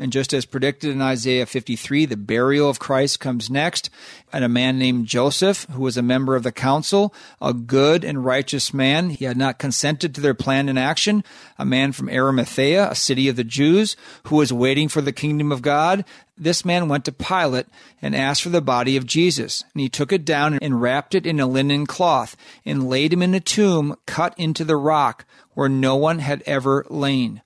[0.00, 3.90] And just as predicted in Isaiah 53, the burial of Christ comes next.
[4.32, 8.24] And a man named Joseph, who was a member of the council, a good and
[8.24, 11.22] righteous man, he had not consented to their plan and action.
[11.58, 15.52] A man from Arimathea, a city of the Jews, who was waiting for the kingdom
[15.52, 16.06] of God.
[16.34, 17.66] This man went to Pilate
[18.00, 19.64] and asked for the body of Jesus.
[19.74, 23.20] And he took it down and wrapped it in a linen cloth and laid him
[23.20, 27.42] in a tomb cut into the rock where no one had ever lain.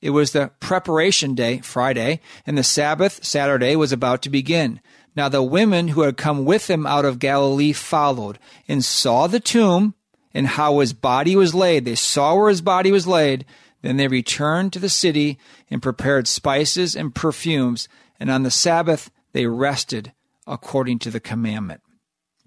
[0.00, 4.80] It was the preparation day, Friday, and the Sabbath, Saturday, was about to begin.
[5.14, 9.40] Now the women who had come with him out of Galilee followed and saw the
[9.40, 9.94] tomb
[10.34, 11.86] and how his body was laid.
[11.86, 13.46] They saw where his body was laid.
[13.80, 15.38] Then they returned to the city
[15.70, 17.88] and prepared spices and perfumes.
[18.20, 20.12] And on the Sabbath, they rested
[20.46, 21.80] according to the commandment.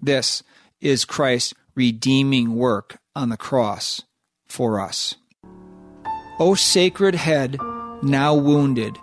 [0.00, 0.44] This
[0.80, 4.02] is Christ's redeeming work on the cross
[4.46, 5.16] for us.
[6.40, 7.58] O sacred head,
[8.02, 8.96] now wounded,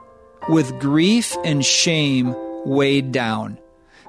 [0.49, 2.33] with grief and shame
[2.65, 3.59] weighed down,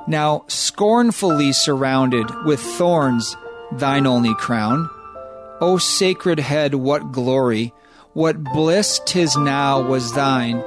[0.06, 3.36] now scornfully surrounded with thorns,
[3.72, 4.88] thine only crown.
[5.60, 7.74] O sacred head, what glory,
[8.14, 10.64] what bliss tis now was thine.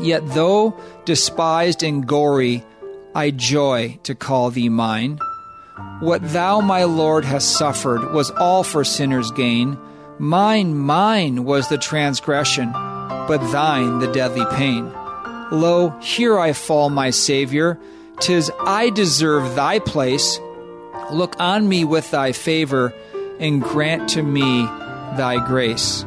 [0.00, 2.64] Yet though despised and gory,
[3.14, 5.18] I joy to call thee mine.
[6.00, 9.76] What thou, my Lord, hast suffered was all for sinners' gain
[10.18, 14.90] Mine, mine was the transgression, but thine the deadly pain.
[15.52, 17.78] Lo, here I fall, my Savior.
[18.18, 20.40] Tis I deserve thy place.
[21.12, 22.94] Look on me with thy favor,
[23.38, 24.64] and grant to me
[25.18, 26.06] thy grace.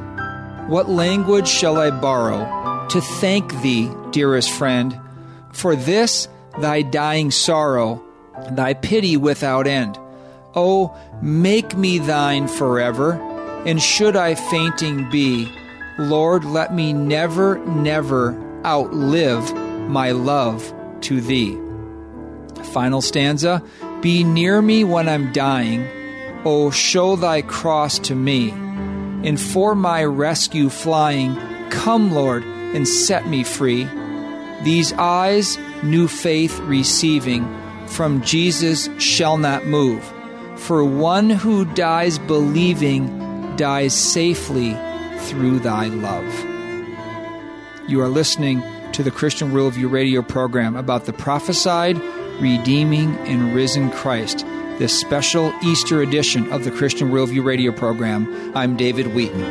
[0.68, 5.00] What language shall I borrow to thank thee, dearest friend,
[5.52, 6.28] for this
[6.60, 8.04] thy dying sorrow,
[8.50, 10.00] thy pity without end?
[10.56, 13.29] Oh, make me thine forever
[13.66, 15.52] and should I fainting be,
[15.98, 18.34] Lord, let me never, never
[18.66, 19.54] outlive
[19.90, 21.58] my love to thee.
[22.74, 23.64] Final stanza
[24.02, 25.86] Be near me when I'm dying,
[26.46, 28.52] O show thy cross to me.
[28.52, 31.36] And for my rescue flying,
[31.70, 33.88] come, Lord, and set me free.
[34.64, 37.46] These eyes, new faith receiving,
[37.88, 40.04] from Jesus shall not move.
[40.56, 43.19] For one who dies believing
[43.60, 44.72] dies safely
[45.24, 46.24] through thy love.
[47.90, 51.98] You are listening to the Christian Worldview radio program about the prophesied,
[52.40, 54.46] redeeming, and risen Christ.
[54.78, 58.56] This special Easter edition of the Christian Worldview radio program.
[58.56, 59.44] I'm David Wheaton.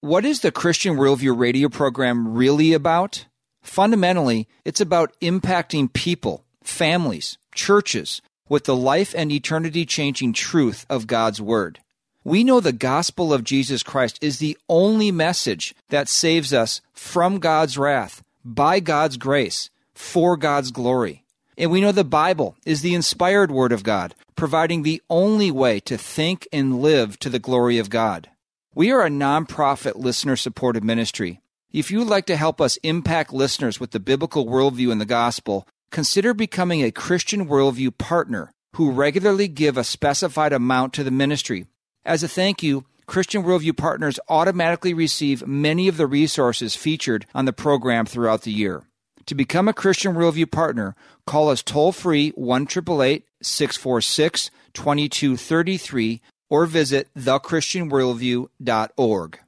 [0.00, 3.26] What is the Christian Worldview radio program really about?
[3.62, 8.20] Fundamentally, it's about impacting people, families, churches
[8.52, 11.78] with the life and eternity changing truth of God's Word.
[12.22, 17.38] We know the gospel of Jesus Christ is the only message that saves us from
[17.38, 21.24] God's wrath, by God's grace, for God's glory.
[21.56, 25.80] And we know the Bible is the inspired Word of God, providing the only way
[25.80, 28.28] to think and live to the glory of God.
[28.74, 31.40] We are a nonprofit listener supported ministry.
[31.72, 35.06] If you would like to help us impact listeners with the biblical worldview and the
[35.06, 41.12] gospel, consider becoming a Christian Worldview partner who regularly give a specified amount to the
[41.12, 41.66] ministry
[42.04, 47.44] as a thank you, Christian Worldview partners automatically receive many of the resources featured on
[47.44, 48.82] the program throughout the year.
[49.26, 56.20] To become a Christian Worldview partner, call us toll free 1 646 2233
[56.50, 59.38] or visit thechristianworldview.org.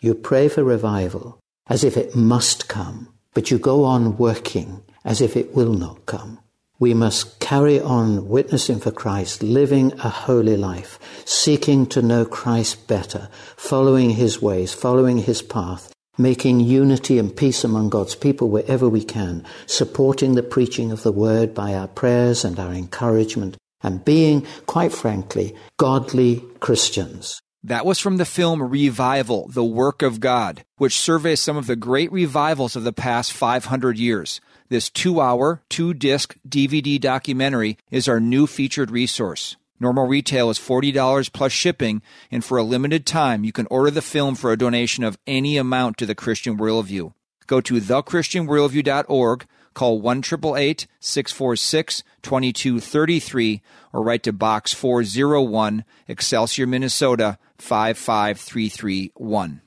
[0.00, 5.20] You pray for revival as if it must come, but you go on working as
[5.20, 6.38] if it will not come.
[6.78, 12.88] We must carry on witnessing for Christ, living a holy life, seeking to know Christ
[12.88, 18.88] better, following his ways, following his path, making unity and peace among God's people wherever
[18.88, 24.04] we can, supporting the preaching of the word by our prayers and our encouragement, and
[24.04, 27.40] being, quite frankly, godly Christians.
[27.62, 31.76] That was from the film Revival, The Work of God, which surveys some of the
[31.76, 34.40] great revivals of the past 500 years.
[34.70, 39.56] This two hour, two disc DVD documentary is our new featured resource.
[39.78, 42.00] Normal retail is $40 plus shipping,
[42.30, 45.58] and for a limited time, you can order the film for a donation of any
[45.58, 47.12] amount to the Christian Worldview.
[47.46, 53.62] Go to thechristianworldview.org, call 1 646 2233,
[53.92, 59.60] or write to Box 401, Excelsior, Minnesota 55331.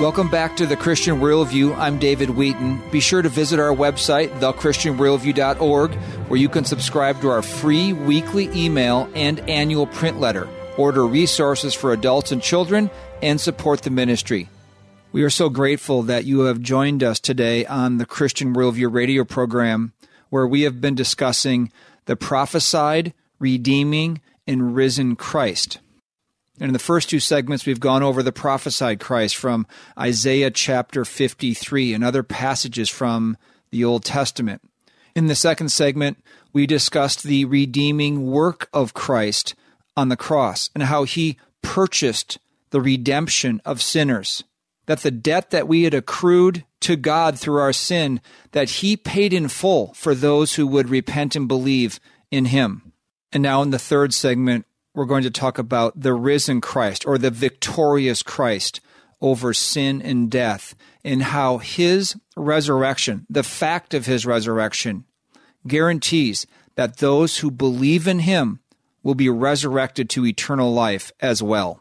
[0.00, 1.74] Welcome back to the Christian Worldview.
[1.78, 2.82] I'm David Wheaton.
[2.90, 5.94] Be sure to visit our website, thechristianworldview.org,
[6.28, 10.46] where you can subscribe to our free weekly email and annual print letter,
[10.76, 12.90] order resources for adults and children,
[13.22, 14.48] and support the ministry.
[15.12, 19.24] We are so grateful that you have joined us today on the Christian Worldview radio
[19.24, 19.92] program,
[20.28, 21.72] where we have been discussing
[22.04, 25.78] the prophesied, redeeming, and risen Christ.
[26.58, 29.66] In the first two segments, we've gone over the prophesied Christ from
[29.98, 33.36] Isaiah chapter 53 and other passages from
[33.70, 34.62] the Old Testament.
[35.14, 36.22] In the second segment,
[36.52, 39.54] we discussed the redeeming work of Christ
[39.96, 42.38] on the cross and how he purchased
[42.70, 44.44] the redemption of sinners.
[44.86, 48.20] That the debt that we had accrued to God through our sin,
[48.52, 51.98] that he paid in full for those who would repent and believe
[52.30, 52.92] in him.
[53.32, 57.18] And now in the third segment, we're going to talk about the risen Christ or
[57.18, 58.80] the victorious Christ
[59.20, 60.74] over sin and death
[61.04, 65.04] and how his resurrection, the fact of his resurrection,
[65.66, 68.60] guarantees that those who believe in him
[69.06, 71.80] will be resurrected to eternal life as well.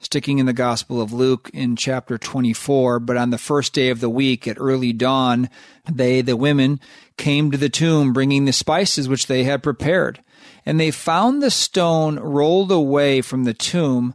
[0.00, 4.00] Sticking in the Gospel of Luke in chapter 24, but on the first day of
[4.00, 5.50] the week at early dawn,
[5.86, 6.80] they, the women,
[7.18, 10.24] came to the tomb bringing the spices which they had prepared.
[10.64, 14.14] And they found the stone rolled away from the tomb,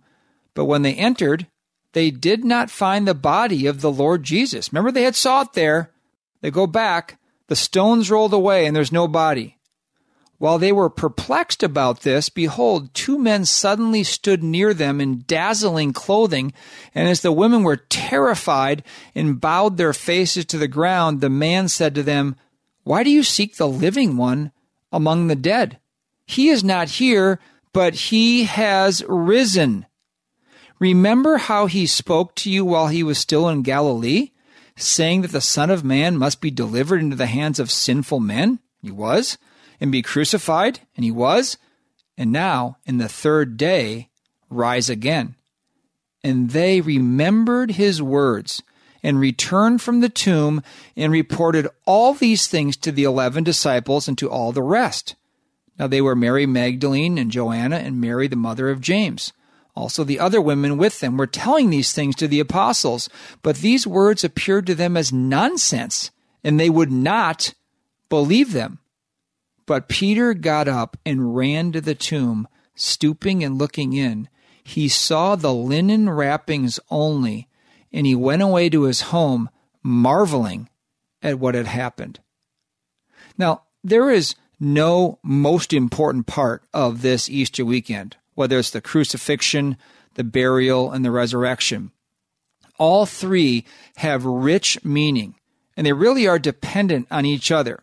[0.56, 1.46] but when they entered,
[1.94, 4.74] they did not find the body of the Lord Jesus.
[4.74, 5.92] Remember, they had saw it there.
[6.42, 7.20] They go back,
[7.50, 9.60] the stone's rolled away, and there's no body.
[10.42, 15.94] While they were perplexed about this, behold, two men suddenly stood near them in dazzling
[15.94, 16.52] clothing,
[16.96, 18.82] and as the women were terrified
[19.14, 22.38] and bowed their faces to the ground, the man said to them,
[22.82, 24.52] Why do you seek the living one
[24.92, 25.78] among the dead?
[26.26, 27.40] He is not here,
[27.72, 29.86] but he has risen.
[30.80, 34.32] Remember how he spoke to you while he was still in Galilee,
[34.76, 38.58] saying that the Son of Man must be delivered into the hands of sinful men?
[38.82, 39.38] He was.
[39.82, 40.80] And be crucified?
[40.96, 41.58] And he was.
[42.18, 44.10] And now, in the third day,
[44.50, 45.36] rise again.
[46.24, 48.62] And they remembered his words
[49.02, 50.62] and returned from the tomb
[50.96, 55.16] and reported all these things to the eleven disciples and to all the rest.
[55.80, 59.34] Now they were Mary Magdalene and Joanna and Mary the mother of James.
[59.76, 63.10] Also, the other women with them were telling these things to the apostles,
[63.42, 66.12] but these words appeared to them as nonsense,
[66.44, 67.56] and they would not
[68.10, 68.78] believe them.
[69.72, 72.46] But Peter got up and ran to the tomb,
[72.76, 74.28] stooping and looking in.
[74.66, 77.48] He saw the linen wrappings only,
[77.90, 79.50] and he went away to his home,
[79.82, 80.68] marveling
[81.22, 82.20] at what had happened.
[83.38, 89.78] Now, there is no most important part of this Easter weekend, whether it's the crucifixion,
[90.16, 91.92] the burial, and the resurrection.
[92.78, 93.64] All three
[93.96, 95.36] have rich meaning,
[95.78, 97.82] and they really are dependent on each other.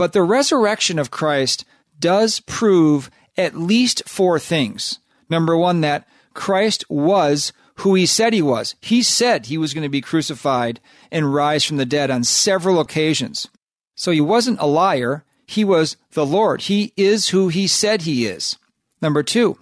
[0.00, 1.66] But the resurrection of Christ
[1.98, 4.98] does prove at least four things.
[5.28, 8.76] Number one, that Christ was who he said he was.
[8.80, 10.80] He said he was going to be crucified
[11.12, 13.48] and rise from the dead on several occasions.
[13.94, 15.26] So he wasn't a liar.
[15.46, 16.62] He was the Lord.
[16.62, 18.56] He is who he said he is.
[19.02, 19.58] Number two,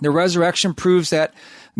[0.00, 1.34] the resurrection proves that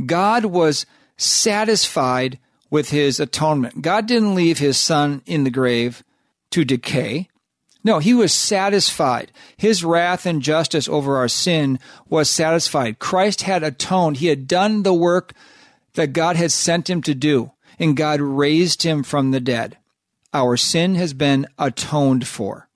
[0.05, 0.85] God was
[1.17, 3.83] satisfied with his atonement.
[3.83, 6.03] God didn't leave his son in the grave
[6.51, 7.29] to decay.
[7.85, 9.33] No, he was satisfied.
[9.57, 12.99] His wrath and justice over our sin was satisfied.
[12.99, 14.17] Christ had atoned.
[14.19, 15.33] He had done the work
[15.95, 19.79] that God had sent him to do, and God raised him from the dead.
[20.35, 22.69] Our sin has been atoned for.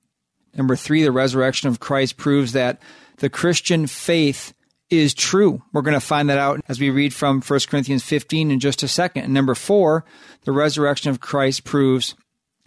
[0.55, 2.81] Number three, the resurrection of Christ proves that
[3.19, 4.53] the Christian faith
[4.91, 5.63] is true.
[5.73, 8.83] We're going to find that out as we read from 1 Corinthians 15 in just
[8.83, 9.25] a second.
[9.25, 10.05] And number four,
[10.45, 12.15] the resurrection of Christ proves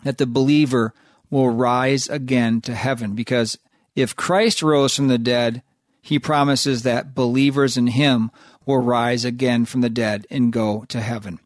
[0.03, 0.93] that the believer
[1.29, 3.57] will rise again to heaven because
[3.95, 5.63] if Christ rose from the dead,
[6.01, 8.31] he promises that believers in him
[8.65, 11.39] will rise again from the dead and go to heaven.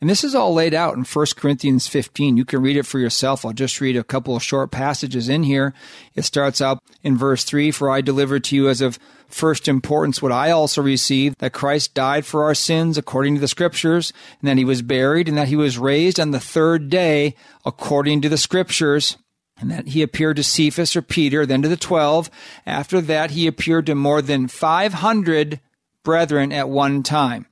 [0.00, 2.36] And this is all laid out in 1 Corinthians 15.
[2.36, 3.44] You can read it for yourself.
[3.44, 5.74] I'll just read a couple of short passages in here.
[6.14, 10.22] It starts out in verse 3 For I delivered to you as of first importance
[10.22, 14.48] what I also received that Christ died for our sins according to the Scriptures, and
[14.48, 17.34] that he was buried, and that he was raised on the third day
[17.66, 19.16] according to the Scriptures.
[19.60, 22.30] And that he appeared to Cephas or Peter, then to the twelve.
[22.64, 25.58] After that, he appeared to more than 500
[26.04, 27.47] brethren at one time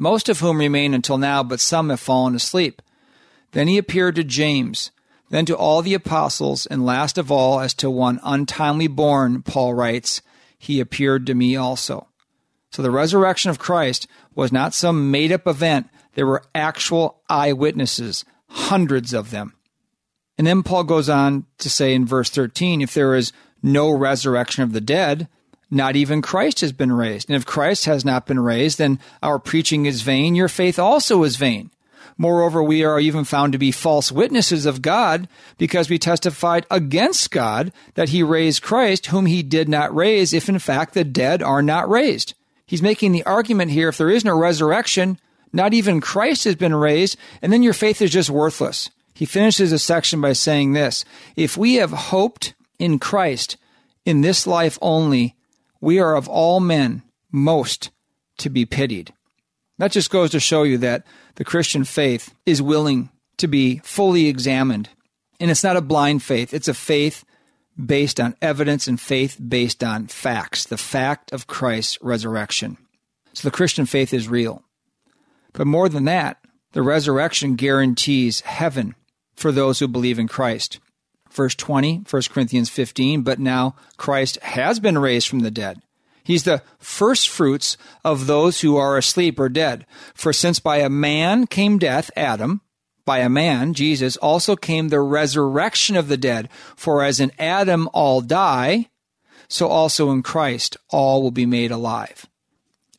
[0.00, 2.80] most of whom remain until now, but some have fallen asleep.
[3.52, 4.90] Then he appeared to James,
[5.28, 9.74] then to all the apostles, and last of all, as to one untimely born, Paul
[9.74, 10.22] writes,
[10.58, 12.08] he appeared to me also.
[12.70, 15.90] So the resurrection of Christ was not some made up event.
[16.14, 19.54] There were actual eyewitnesses, hundreds of them.
[20.38, 23.32] And then Paul goes on to say in verse 13 if there is
[23.62, 25.28] no resurrection of the dead,
[25.70, 27.28] not even Christ has been raised.
[27.28, 30.34] And if Christ has not been raised, then our preaching is vain.
[30.34, 31.70] Your faith also is vain.
[32.18, 37.30] Moreover, we are even found to be false witnesses of God because we testified against
[37.30, 41.42] God that he raised Christ, whom he did not raise, if in fact the dead
[41.42, 42.34] are not raised.
[42.66, 45.18] He's making the argument here if there is no resurrection,
[45.52, 48.90] not even Christ has been raised, and then your faith is just worthless.
[49.14, 51.04] He finishes the section by saying this
[51.36, 53.56] If we have hoped in Christ
[54.04, 55.36] in this life only,
[55.80, 57.02] we are of all men
[57.32, 57.90] most
[58.38, 59.12] to be pitied.
[59.78, 61.06] That just goes to show you that
[61.36, 64.90] the Christian faith is willing to be fully examined.
[65.38, 67.24] And it's not a blind faith, it's a faith
[67.82, 72.76] based on evidence and faith based on facts, the fact of Christ's resurrection.
[73.32, 74.62] So the Christian faith is real.
[75.52, 76.38] But more than that,
[76.72, 78.94] the resurrection guarantees heaven
[79.34, 80.78] for those who believe in Christ.
[81.30, 85.80] Verse 20, 1 Corinthians 15, but now Christ has been raised from the dead.
[86.24, 89.86] He's the first fruits of those who are asleep or dead.
[90.14, 92.60] For since by a man came death, Adam,
[93.04, 96.48] by a man, Jesus, also came the resurrection of the dead.
[96.76, 98.90] For as in Adam all die,
[99.48, 102.26] so also in Christ all will be made alive.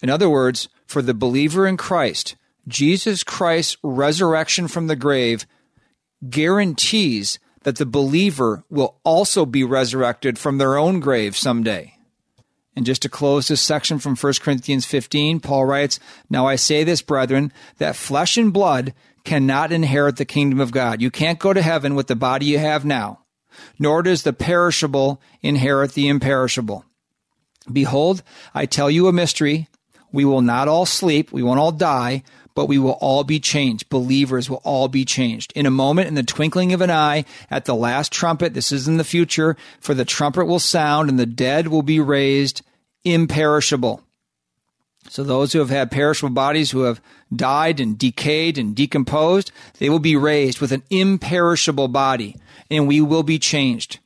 [0.02, 2.36] In other words, for the believer in Christ,
[2.68, 5.46] Jesus Christ's resurrection from the grave
[6.30, 11.96] guarantees that the believer will also be resurrected from their own grave someday.
[12.76, 16.00] And just to close this section from 1 Corinthians 15, Paul writes,
[16.30, 18.94] Now I say this, brethren, that flesh and blood
[19.24, 21.02] cannot inherit the kingdom of God.
[21.02, 23.20] You can't go to heaven with the body you have now,
[23.78, 26.86] nor does the perishable inherit the imperishable.
[27.72, 29.68] Behold, I tell you a mystery.
[30.14, 32.24] We will not all sleep, we won't all die,
[32.54, 33.90] but we will all be changed.
[33.90, 35.54] Believers will all be changed.
[35.56, 38.88] In a moment, in the twinkling of an eye, at the last trumpet, this is
[38.88, 42.62] in the future, for the trumpet will sound and the dead will be raised
[43.04, 44.04] imperishable.
[45.10, 47.02] So those who have had perishable bodies who have
[47.36, 52.36] died and decayed and decomposed, they will be raised with an imperishable body
[52.70, 54.00] and we will be changed.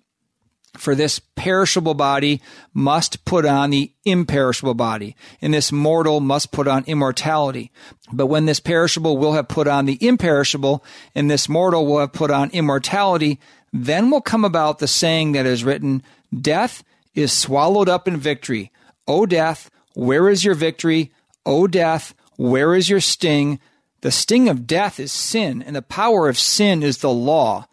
[0.78, 2.42] For this perishable body
[2.74, 7.72] must put on the imperishable body, and this mortal must put on immortality.
[8.12, 12.14] But when this perishable will have put on the imperishable, and this mortal will have
[12.14, 13.40] put on immortality,
[13.72, 16.04] then will come about the saying that is written,
[16.40, 18.72] Death is swallowed up in victory.
[19.08, 21.12] O death, where is your victory?
[21.46, 23.60] O death, where is your sting?
[24.02, 27.68] The sting of death is sin, and the power of sin is the law.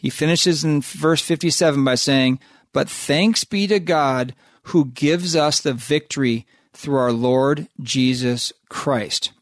[0.00, 2.40] He finishes in verse 57 by saying,
[2.72, 9.32] But thanks be to God who gives us the victory through our Lord Jesus Christ.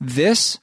[0.00, 0.58] This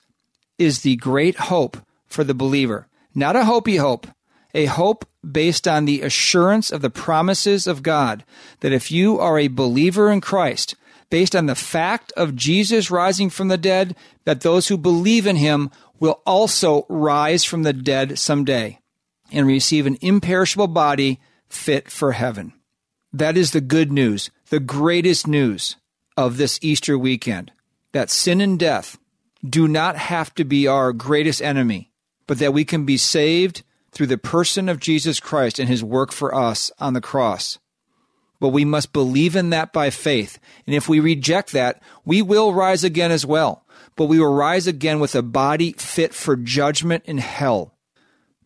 [0.57, 1.77] is the great hope
[2.07, 2.89] for the believer.
[3.15, 4.07] Not a hopey hope,
[4.53, 8.25] a hope based on the assurance of the promises of God
[8.59, 10.75] that if you are a believer in Christ,
[11.09, 13.95] based on the fact of Jesus rising from the dead,
[14.25, 15.71] that those who believe in him
[16.01, 18.79] will also rise from the dead someday
[19.31, 21.19] and receive an imperishable body
[21.49, 22.53] fit for heaven.
[23.13, 25.77] That is the good news, the greatest news
[26.15, 27.51] of this Easter weekend.
[27.93, 28.97] That sin and death
[29.47, 31.91] do not have to be our greatest enemy,
[32.25, 36.11] but that we can be saved through the person of Jesus Christ and his work
[36.11, 37.57] for us on the cross.
[38.39, 40.37] But we must believe in that by faith.
[40.65, 43.65] And if we reject that, we will rise again as well.
[43.95, 47.76] But we will rise again with a body fit for judgment in hell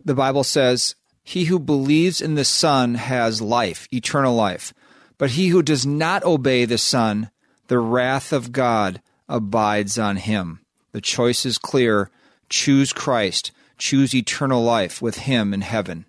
[0.06, 4.74] the Bible says, He who believes in the Son has life, eternal life.
[5.18, 7.30] But he who does not obey the Son,
[7.68, 10.62] the wrath of God abides on him.
[10.92, 12.10] The choice is clear.
[12.50, 13.52] Choose Christ.
[13.78, 16.06] Choose eternal life with him in heaven.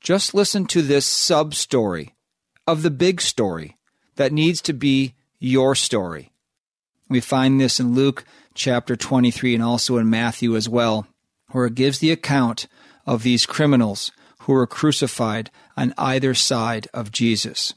[0.00, 2.14] Just listen to this sub story
[2.66, 3.76] of the big story
[4.16, 6.32] that needs to be your story.
[7.08, 8.24] We find this in Luke
[8.54, 11.06] chapter 23 and also in Matthew as well,
[11.50, 12.66] where it gives the account
[13.08, 17.72] of these criminals who were crucified on either side of Jesus.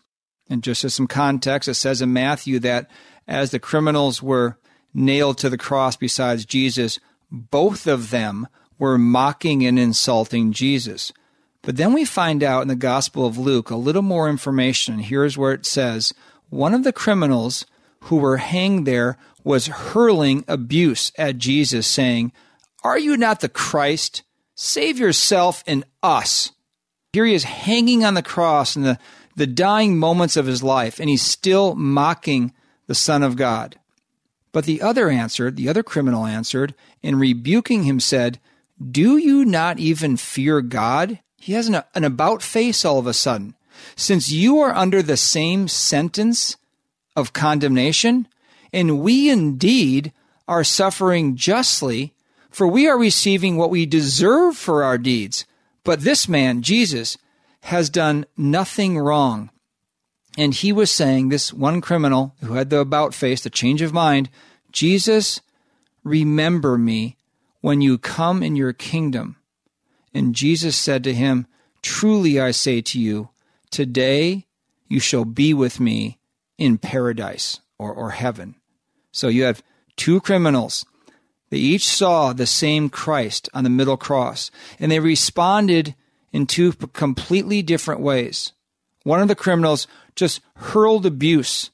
[0.50, 2.92] And just as some context, it says in Matthew that
[3.30, 4.58] as the criminals were
[4.94, 7.00] nailed to the cross besides Jesus,
[7.32, 8.46] both of them
[8.78, 11.14] were mocking and insulting Jesus.
[11.62, 15.00] But then we find out in the Gospel of Luke a little more information.
[15.00, 16.14] Here's where it says
[16.50, 17.66] one of the criminals
[18.06, 22.34] who were hanged there was hurling abuse at Jesus, saying,
[22.84, 24.24] Are you not the Christ?
[24.64, 26.52] Save yourself and us.
[27.14, 29.00] Here he is hanging on the cross in the,
[29.36, 32.54] the dying moments of his life, and he's still mocking
[32.86, 33.80] the Son of God.
[34.52, 38.40] But the other answered, the other criminal answered, and rebuking him said,
[38.80, 41.18] Do you not even fear God?
[41.38, 43.56] He has an, an about face all of a sudden.
[43.96, 46.56] Since you are under the same sentence
[47.16, 48.28] of condemnation,
[48.72, 50.14] and we indeed
[50.48, 52.14] are suffering justly,
[52.52, 55.46] for we are receiving what we deserve for our deeds.
[55.84, 57.18] But this man, Jesus,
[57.62, 59.50] has done nothing wrong.
[60.38, 63.94] And he was saying, this one criminal who had the about face, the change of
[63.94, 64.30] mind,
[64.72, 65.42] Jesus,
[66.04, 67.18] remember me
[67.62, 69.38] when you come in your kingdom.
[70.14, 71.48] And Jesus said to him,
[71.82, 73.30] Truly I say to you,
[73.72, 74.46] today
[74.88, 76.20] you shall be with me
[76.58, 78.56] in paradise or, or heaven.
[79.12, 79.64] So you have
[79.96, 80.86] two criminals
[81.52, 84.50] they each saw the same Christ on the middle cross,
[84.80, 85.94] and they responded
[86.32, 88.54] in two completely different ways.
[89.04, 89.86] One of the criminals
[90.16, 91.70] just hurled abuse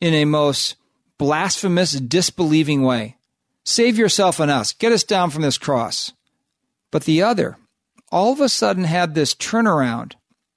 [0.00, 0.76] in a most
[1.16, 3.16] blasphemous, disbelieving way.
[3.64, 4.72] Save yourself and us.
[4.72, 6.12] Get us down from this cross.
[6.90, 7.56] But the other,
[8.10, 10.14] all of a sudden, had this turnaround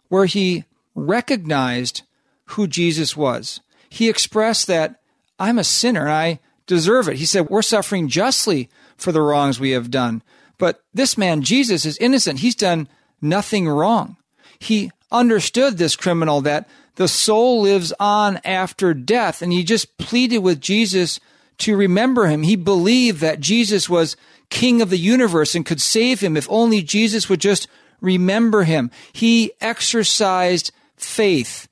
[0.08, 0.64] where he
[0.96, 2.02] recognized
[2.46, 3.60] who Jesus was.
[3.88, 5.02] He expressed that
[5.38, 7.18] I'm a sinner and I deserve it.
[7.18, 10.24] He said, We're suffering justly for the wrongs we have done.
[10.58, 12.40] But this man, Jesus, is innocent.
[12.40, 12.88] He's done
[13.22, 14.18] nothing wrong.
[14.60, 20.40] He understood this criminal that the soul lives on after death, and he just pleaded
[20.40, 21.20] with Jesus
[21.60, 22.44] to remember him.
[22.44, 24.16] He believed that Jesus was
[24.50, 27.68] king of the universe and could save him if only Jesus would just
[28.02, 28.92] remember him.
[29.12, 31.68] He exercised faith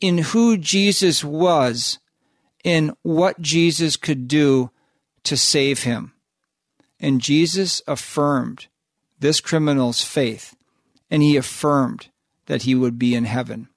[0.00, 1.98] in who Jesus was
[2.66, 4.72] in what Jesus could do
[5.22, 6.12] to save him.
[6.98, 8.66] And Jesus affirmed
[9.20, 10.56] this criminal's faith,
[11.08, 12.08] and he affirmed
[12.46, 13.68] that he would be in heaven.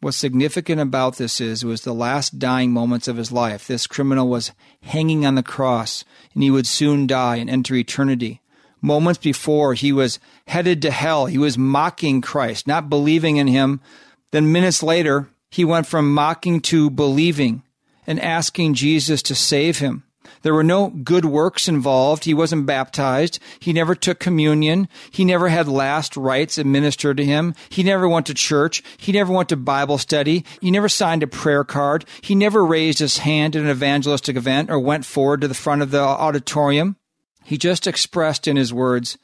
[0.00, 3.66] What's significant about this is it was the last dying moments of his life.
[3.66, 4.52] This criminal was
[4.84, 6.02] hanging on the cross,
[6.32, 8.40] and he would soon die and enter eternity.
[8.80, 11.26] Moments before, he was headed to hell.
[11.26, 13.82] He was mocking Christ, not believing in him.
[14.30, 17.64] Then minutes later, he went from mocking to believing
[18.08, 20.02] and asking Jesus to save him.
[20.42, 22.24] There were no good works involved.
[22.24, 23.38] He wasn't baptized.
[23.60, 24.88] He never took communion.
[25.10, 27.54] He never had last rites administered to him.
[27.68, 28.82] He never went to church.
[28.96, 30.44] He never went to Bible study.
[30.60, 32.04] He never signed a prayer card.
[32.22, 35.82] He never raised his hand at an evangelistic event or went forward to the front
[35.82, 36.96] of the auditorium.
[37.44, 39.18] He just expressed in his words,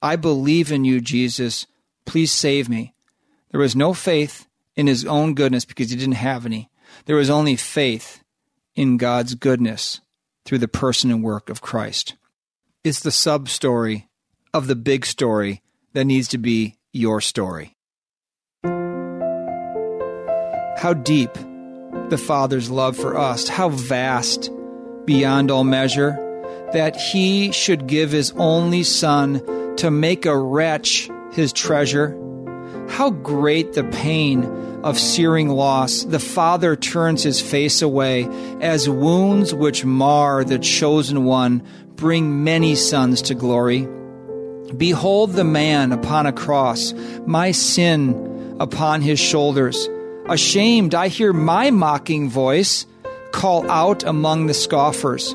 [0.00, 1.66] I believe in you, Jesus.
[2.04, 2.94] Please save me.
[3.50, 6.70] There was no faith in his own goodness because he didn't have any.
[7.06, 8.22] There was only faith
[8.78, 10.00] in God's goodness
[10.44, 12.14] through the person and work of Christ.
[12.84, 14.08] It's the sub story
[14.54, 15.62] of the big story
[15.94, 17.74] that needs to be your story.
[20.78, 21.34] How deep
[22.08, 24.48] the Father's love for us, how vast
[25.04, 26.12] beyond all measure,
[26.72, 32.16] that He should give His only Son to make a wretch His treasure.
[32.90, 34.44] How great the pain
[34.82, 38.28] of searing loss, the Father turns his face away
[38.60, 41.62] as wounds which mar the chosen one
[41.96, 43.88] bring many sons to glory.
[44.76, 46.92] Behold the man upon a cross,
[47.26, 49.88] my sin upon his shoulders.
[50.28, 52.86] Ashamed, I hear my mocking voice
[53.32, 55.34] call out among the scoffers.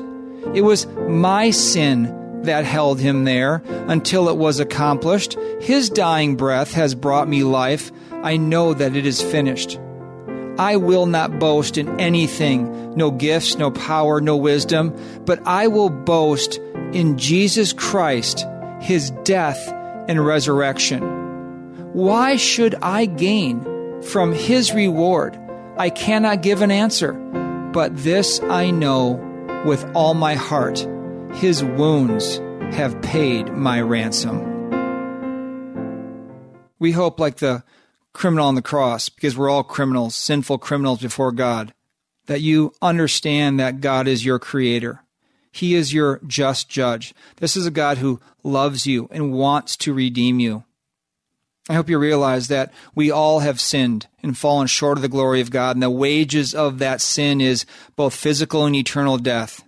[0.54, 2.06] It was my sin
[2.44, 5.36] that held him there until it was accomplished.
[5.60, 7.90] His dying breath has brought me life.
[8.10, 9.78] I know that it is finished.
[10.58, 15.90] I will not boast in anything, no gifts, no power, no wisdom, but I will
[15.90, 16.58] boast
[16.92, 18.46] in Jesus Christ,
[18.80, 19.58] his death
[20.08, 21.02] and resurrection.
[21.92, 25.38] Why should I gain from his reward?
[25.76, 27.12] I cannot give an answer,
[27.72, 29.20] but this I know
[29.66, 30.86] with all my heart
[31.34, 32.38] his wounds
[32.74, 34.52] have paid my ransom.
[36.78, 37.64] We hope, like the
[38.12, 41.74] criminal on the cross, because we're all criminals, sinful criminals before God,
[42.26, 45.02] that you understand that God is your creator.
[45.50, 47.14] He is your just judge.
[47.36, 50.64] This is a God who loves you and wants to redeem you.
[51.68, 55.40] I hope you realize that we all have sinned and fallen short of the glory
[55.40, 57.66] of God, and the wages of that sin is
[57.96, 59.64] both physical and eternal death.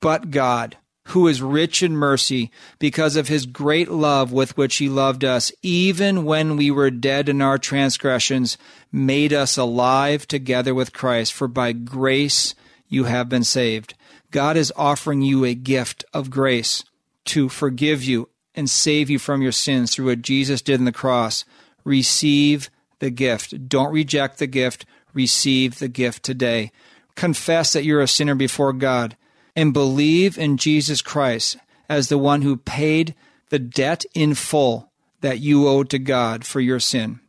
[0.00, 0.76] But God,
[1.08, 5.52] who is rich in mercy because of his great love with which he loved us,
[5.62, 8.56] even when we were dead in our transgressions,
[8.90, 11.32] made us alive together with Christ.
[11.32, 12.54] For by grace
[12.88, 13.94] you have been saved.
[14.30, 16.84] God is offering you a gift of grace
[17.26, 20.92] to forgive you and save you from your sins through what Jesus did in the
[20.92, 21.44] cross.
[21.84, 23.68] Receive the gift.
[23.68, 24.86] Don't reject the gift.
[25.12, 26.72] Receive the gift today.
[27.14, 29.16] Confess that you're a sinner before God
[29.56, 31.56] and believe in Jesus Christ
[31.88, 33.14] as the one who paid
[33.50, 34.90] the debt in full
[35.20, 37.20] that you owed to God for your sin.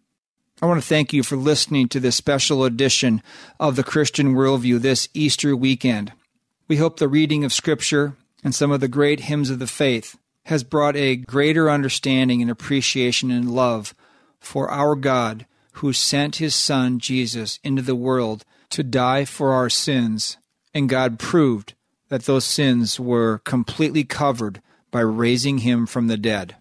[0.62, 3.22] I want to thank you for listening to this special edition
[3.60, 6.14] of the Christian Worldview this Easter weekend.
[6.68, 10.18] We hope the reading of Scripture and some of the great hymns of the faith
[10.46, 13.94] has brought a greater understanding and appreciation and love
[14.40, 19.70] for our God who sent his Son Jesus into the world to die for our
[19.70, 20.38] sins,
[20.74, 21.74] and God proved
[22.10, 26.56] that those sins were completely covered by raising him from the dead.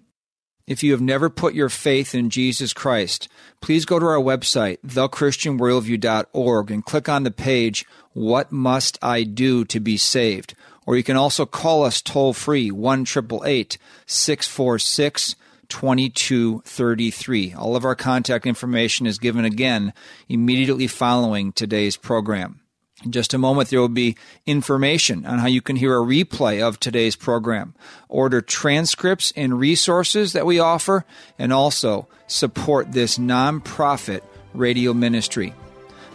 [0.67, 3.29] If you have never put your faith in Jesus Christ,
[3.61, 7.85] please go to our website, thechristianworldview.org, and click on the page,
[8.15, 10.55] What Must I Do to Be Saved?
[10.87, 15.37] Or you can also call us toll free, 1 646
[15.69, 17.55] 2233.
[17.55, 19.93] All of our contact information is given again
[20.29, 22.61] immediately following today's program.
[23.05, 26.67] In just a moment, there will be information on how you can hear a replay
[26.67, 27.75] of today's program,
[28.09, 31.05] order transcripts and resources that we offer,
[31.39, 34.23] and also support this nonprofit
[34.55, 35.53] radio ministry.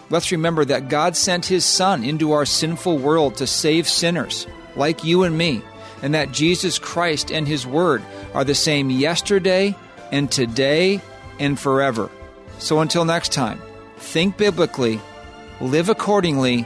[0.10, 5.04] Let's remember that God sent His Son into our sinful world to save sinners like
[5.04, 5.62] you and me,
[6.02, 8.02] and that Jesus Christ and His Word
[8.34, 9.76] are the same yesterday
[10.12, 11.02] and today
[11.38, 12.10] and forever.
[12.58, 13.62] So until next time,
[13.98, 15.00] think biblically,
[15.62, 16.66] live accordingly,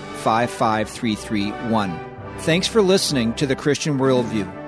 [0.21, 1.99] 55331.
[2.39, 4.61] Thanks for listening to the Christian Worldview.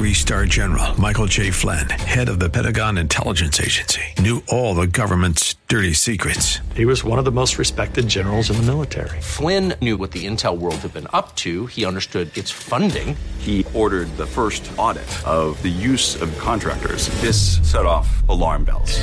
[0.00, 1.50] Three star general Michael J.
[1.50, 6.60] Flynn, head of the Pentagon Intelligence Agency, knew all the government's dirty secrets.
[6.74, 9.20] He was one of the most respected generals in the military.
[9.20, 13.14] Flynn knew what the intel world had been up to, he understood its funding.
[13.38, 17.08] He ordered the first audit of the use of contractors.
[17.20, 19.02] This set off alarm bells.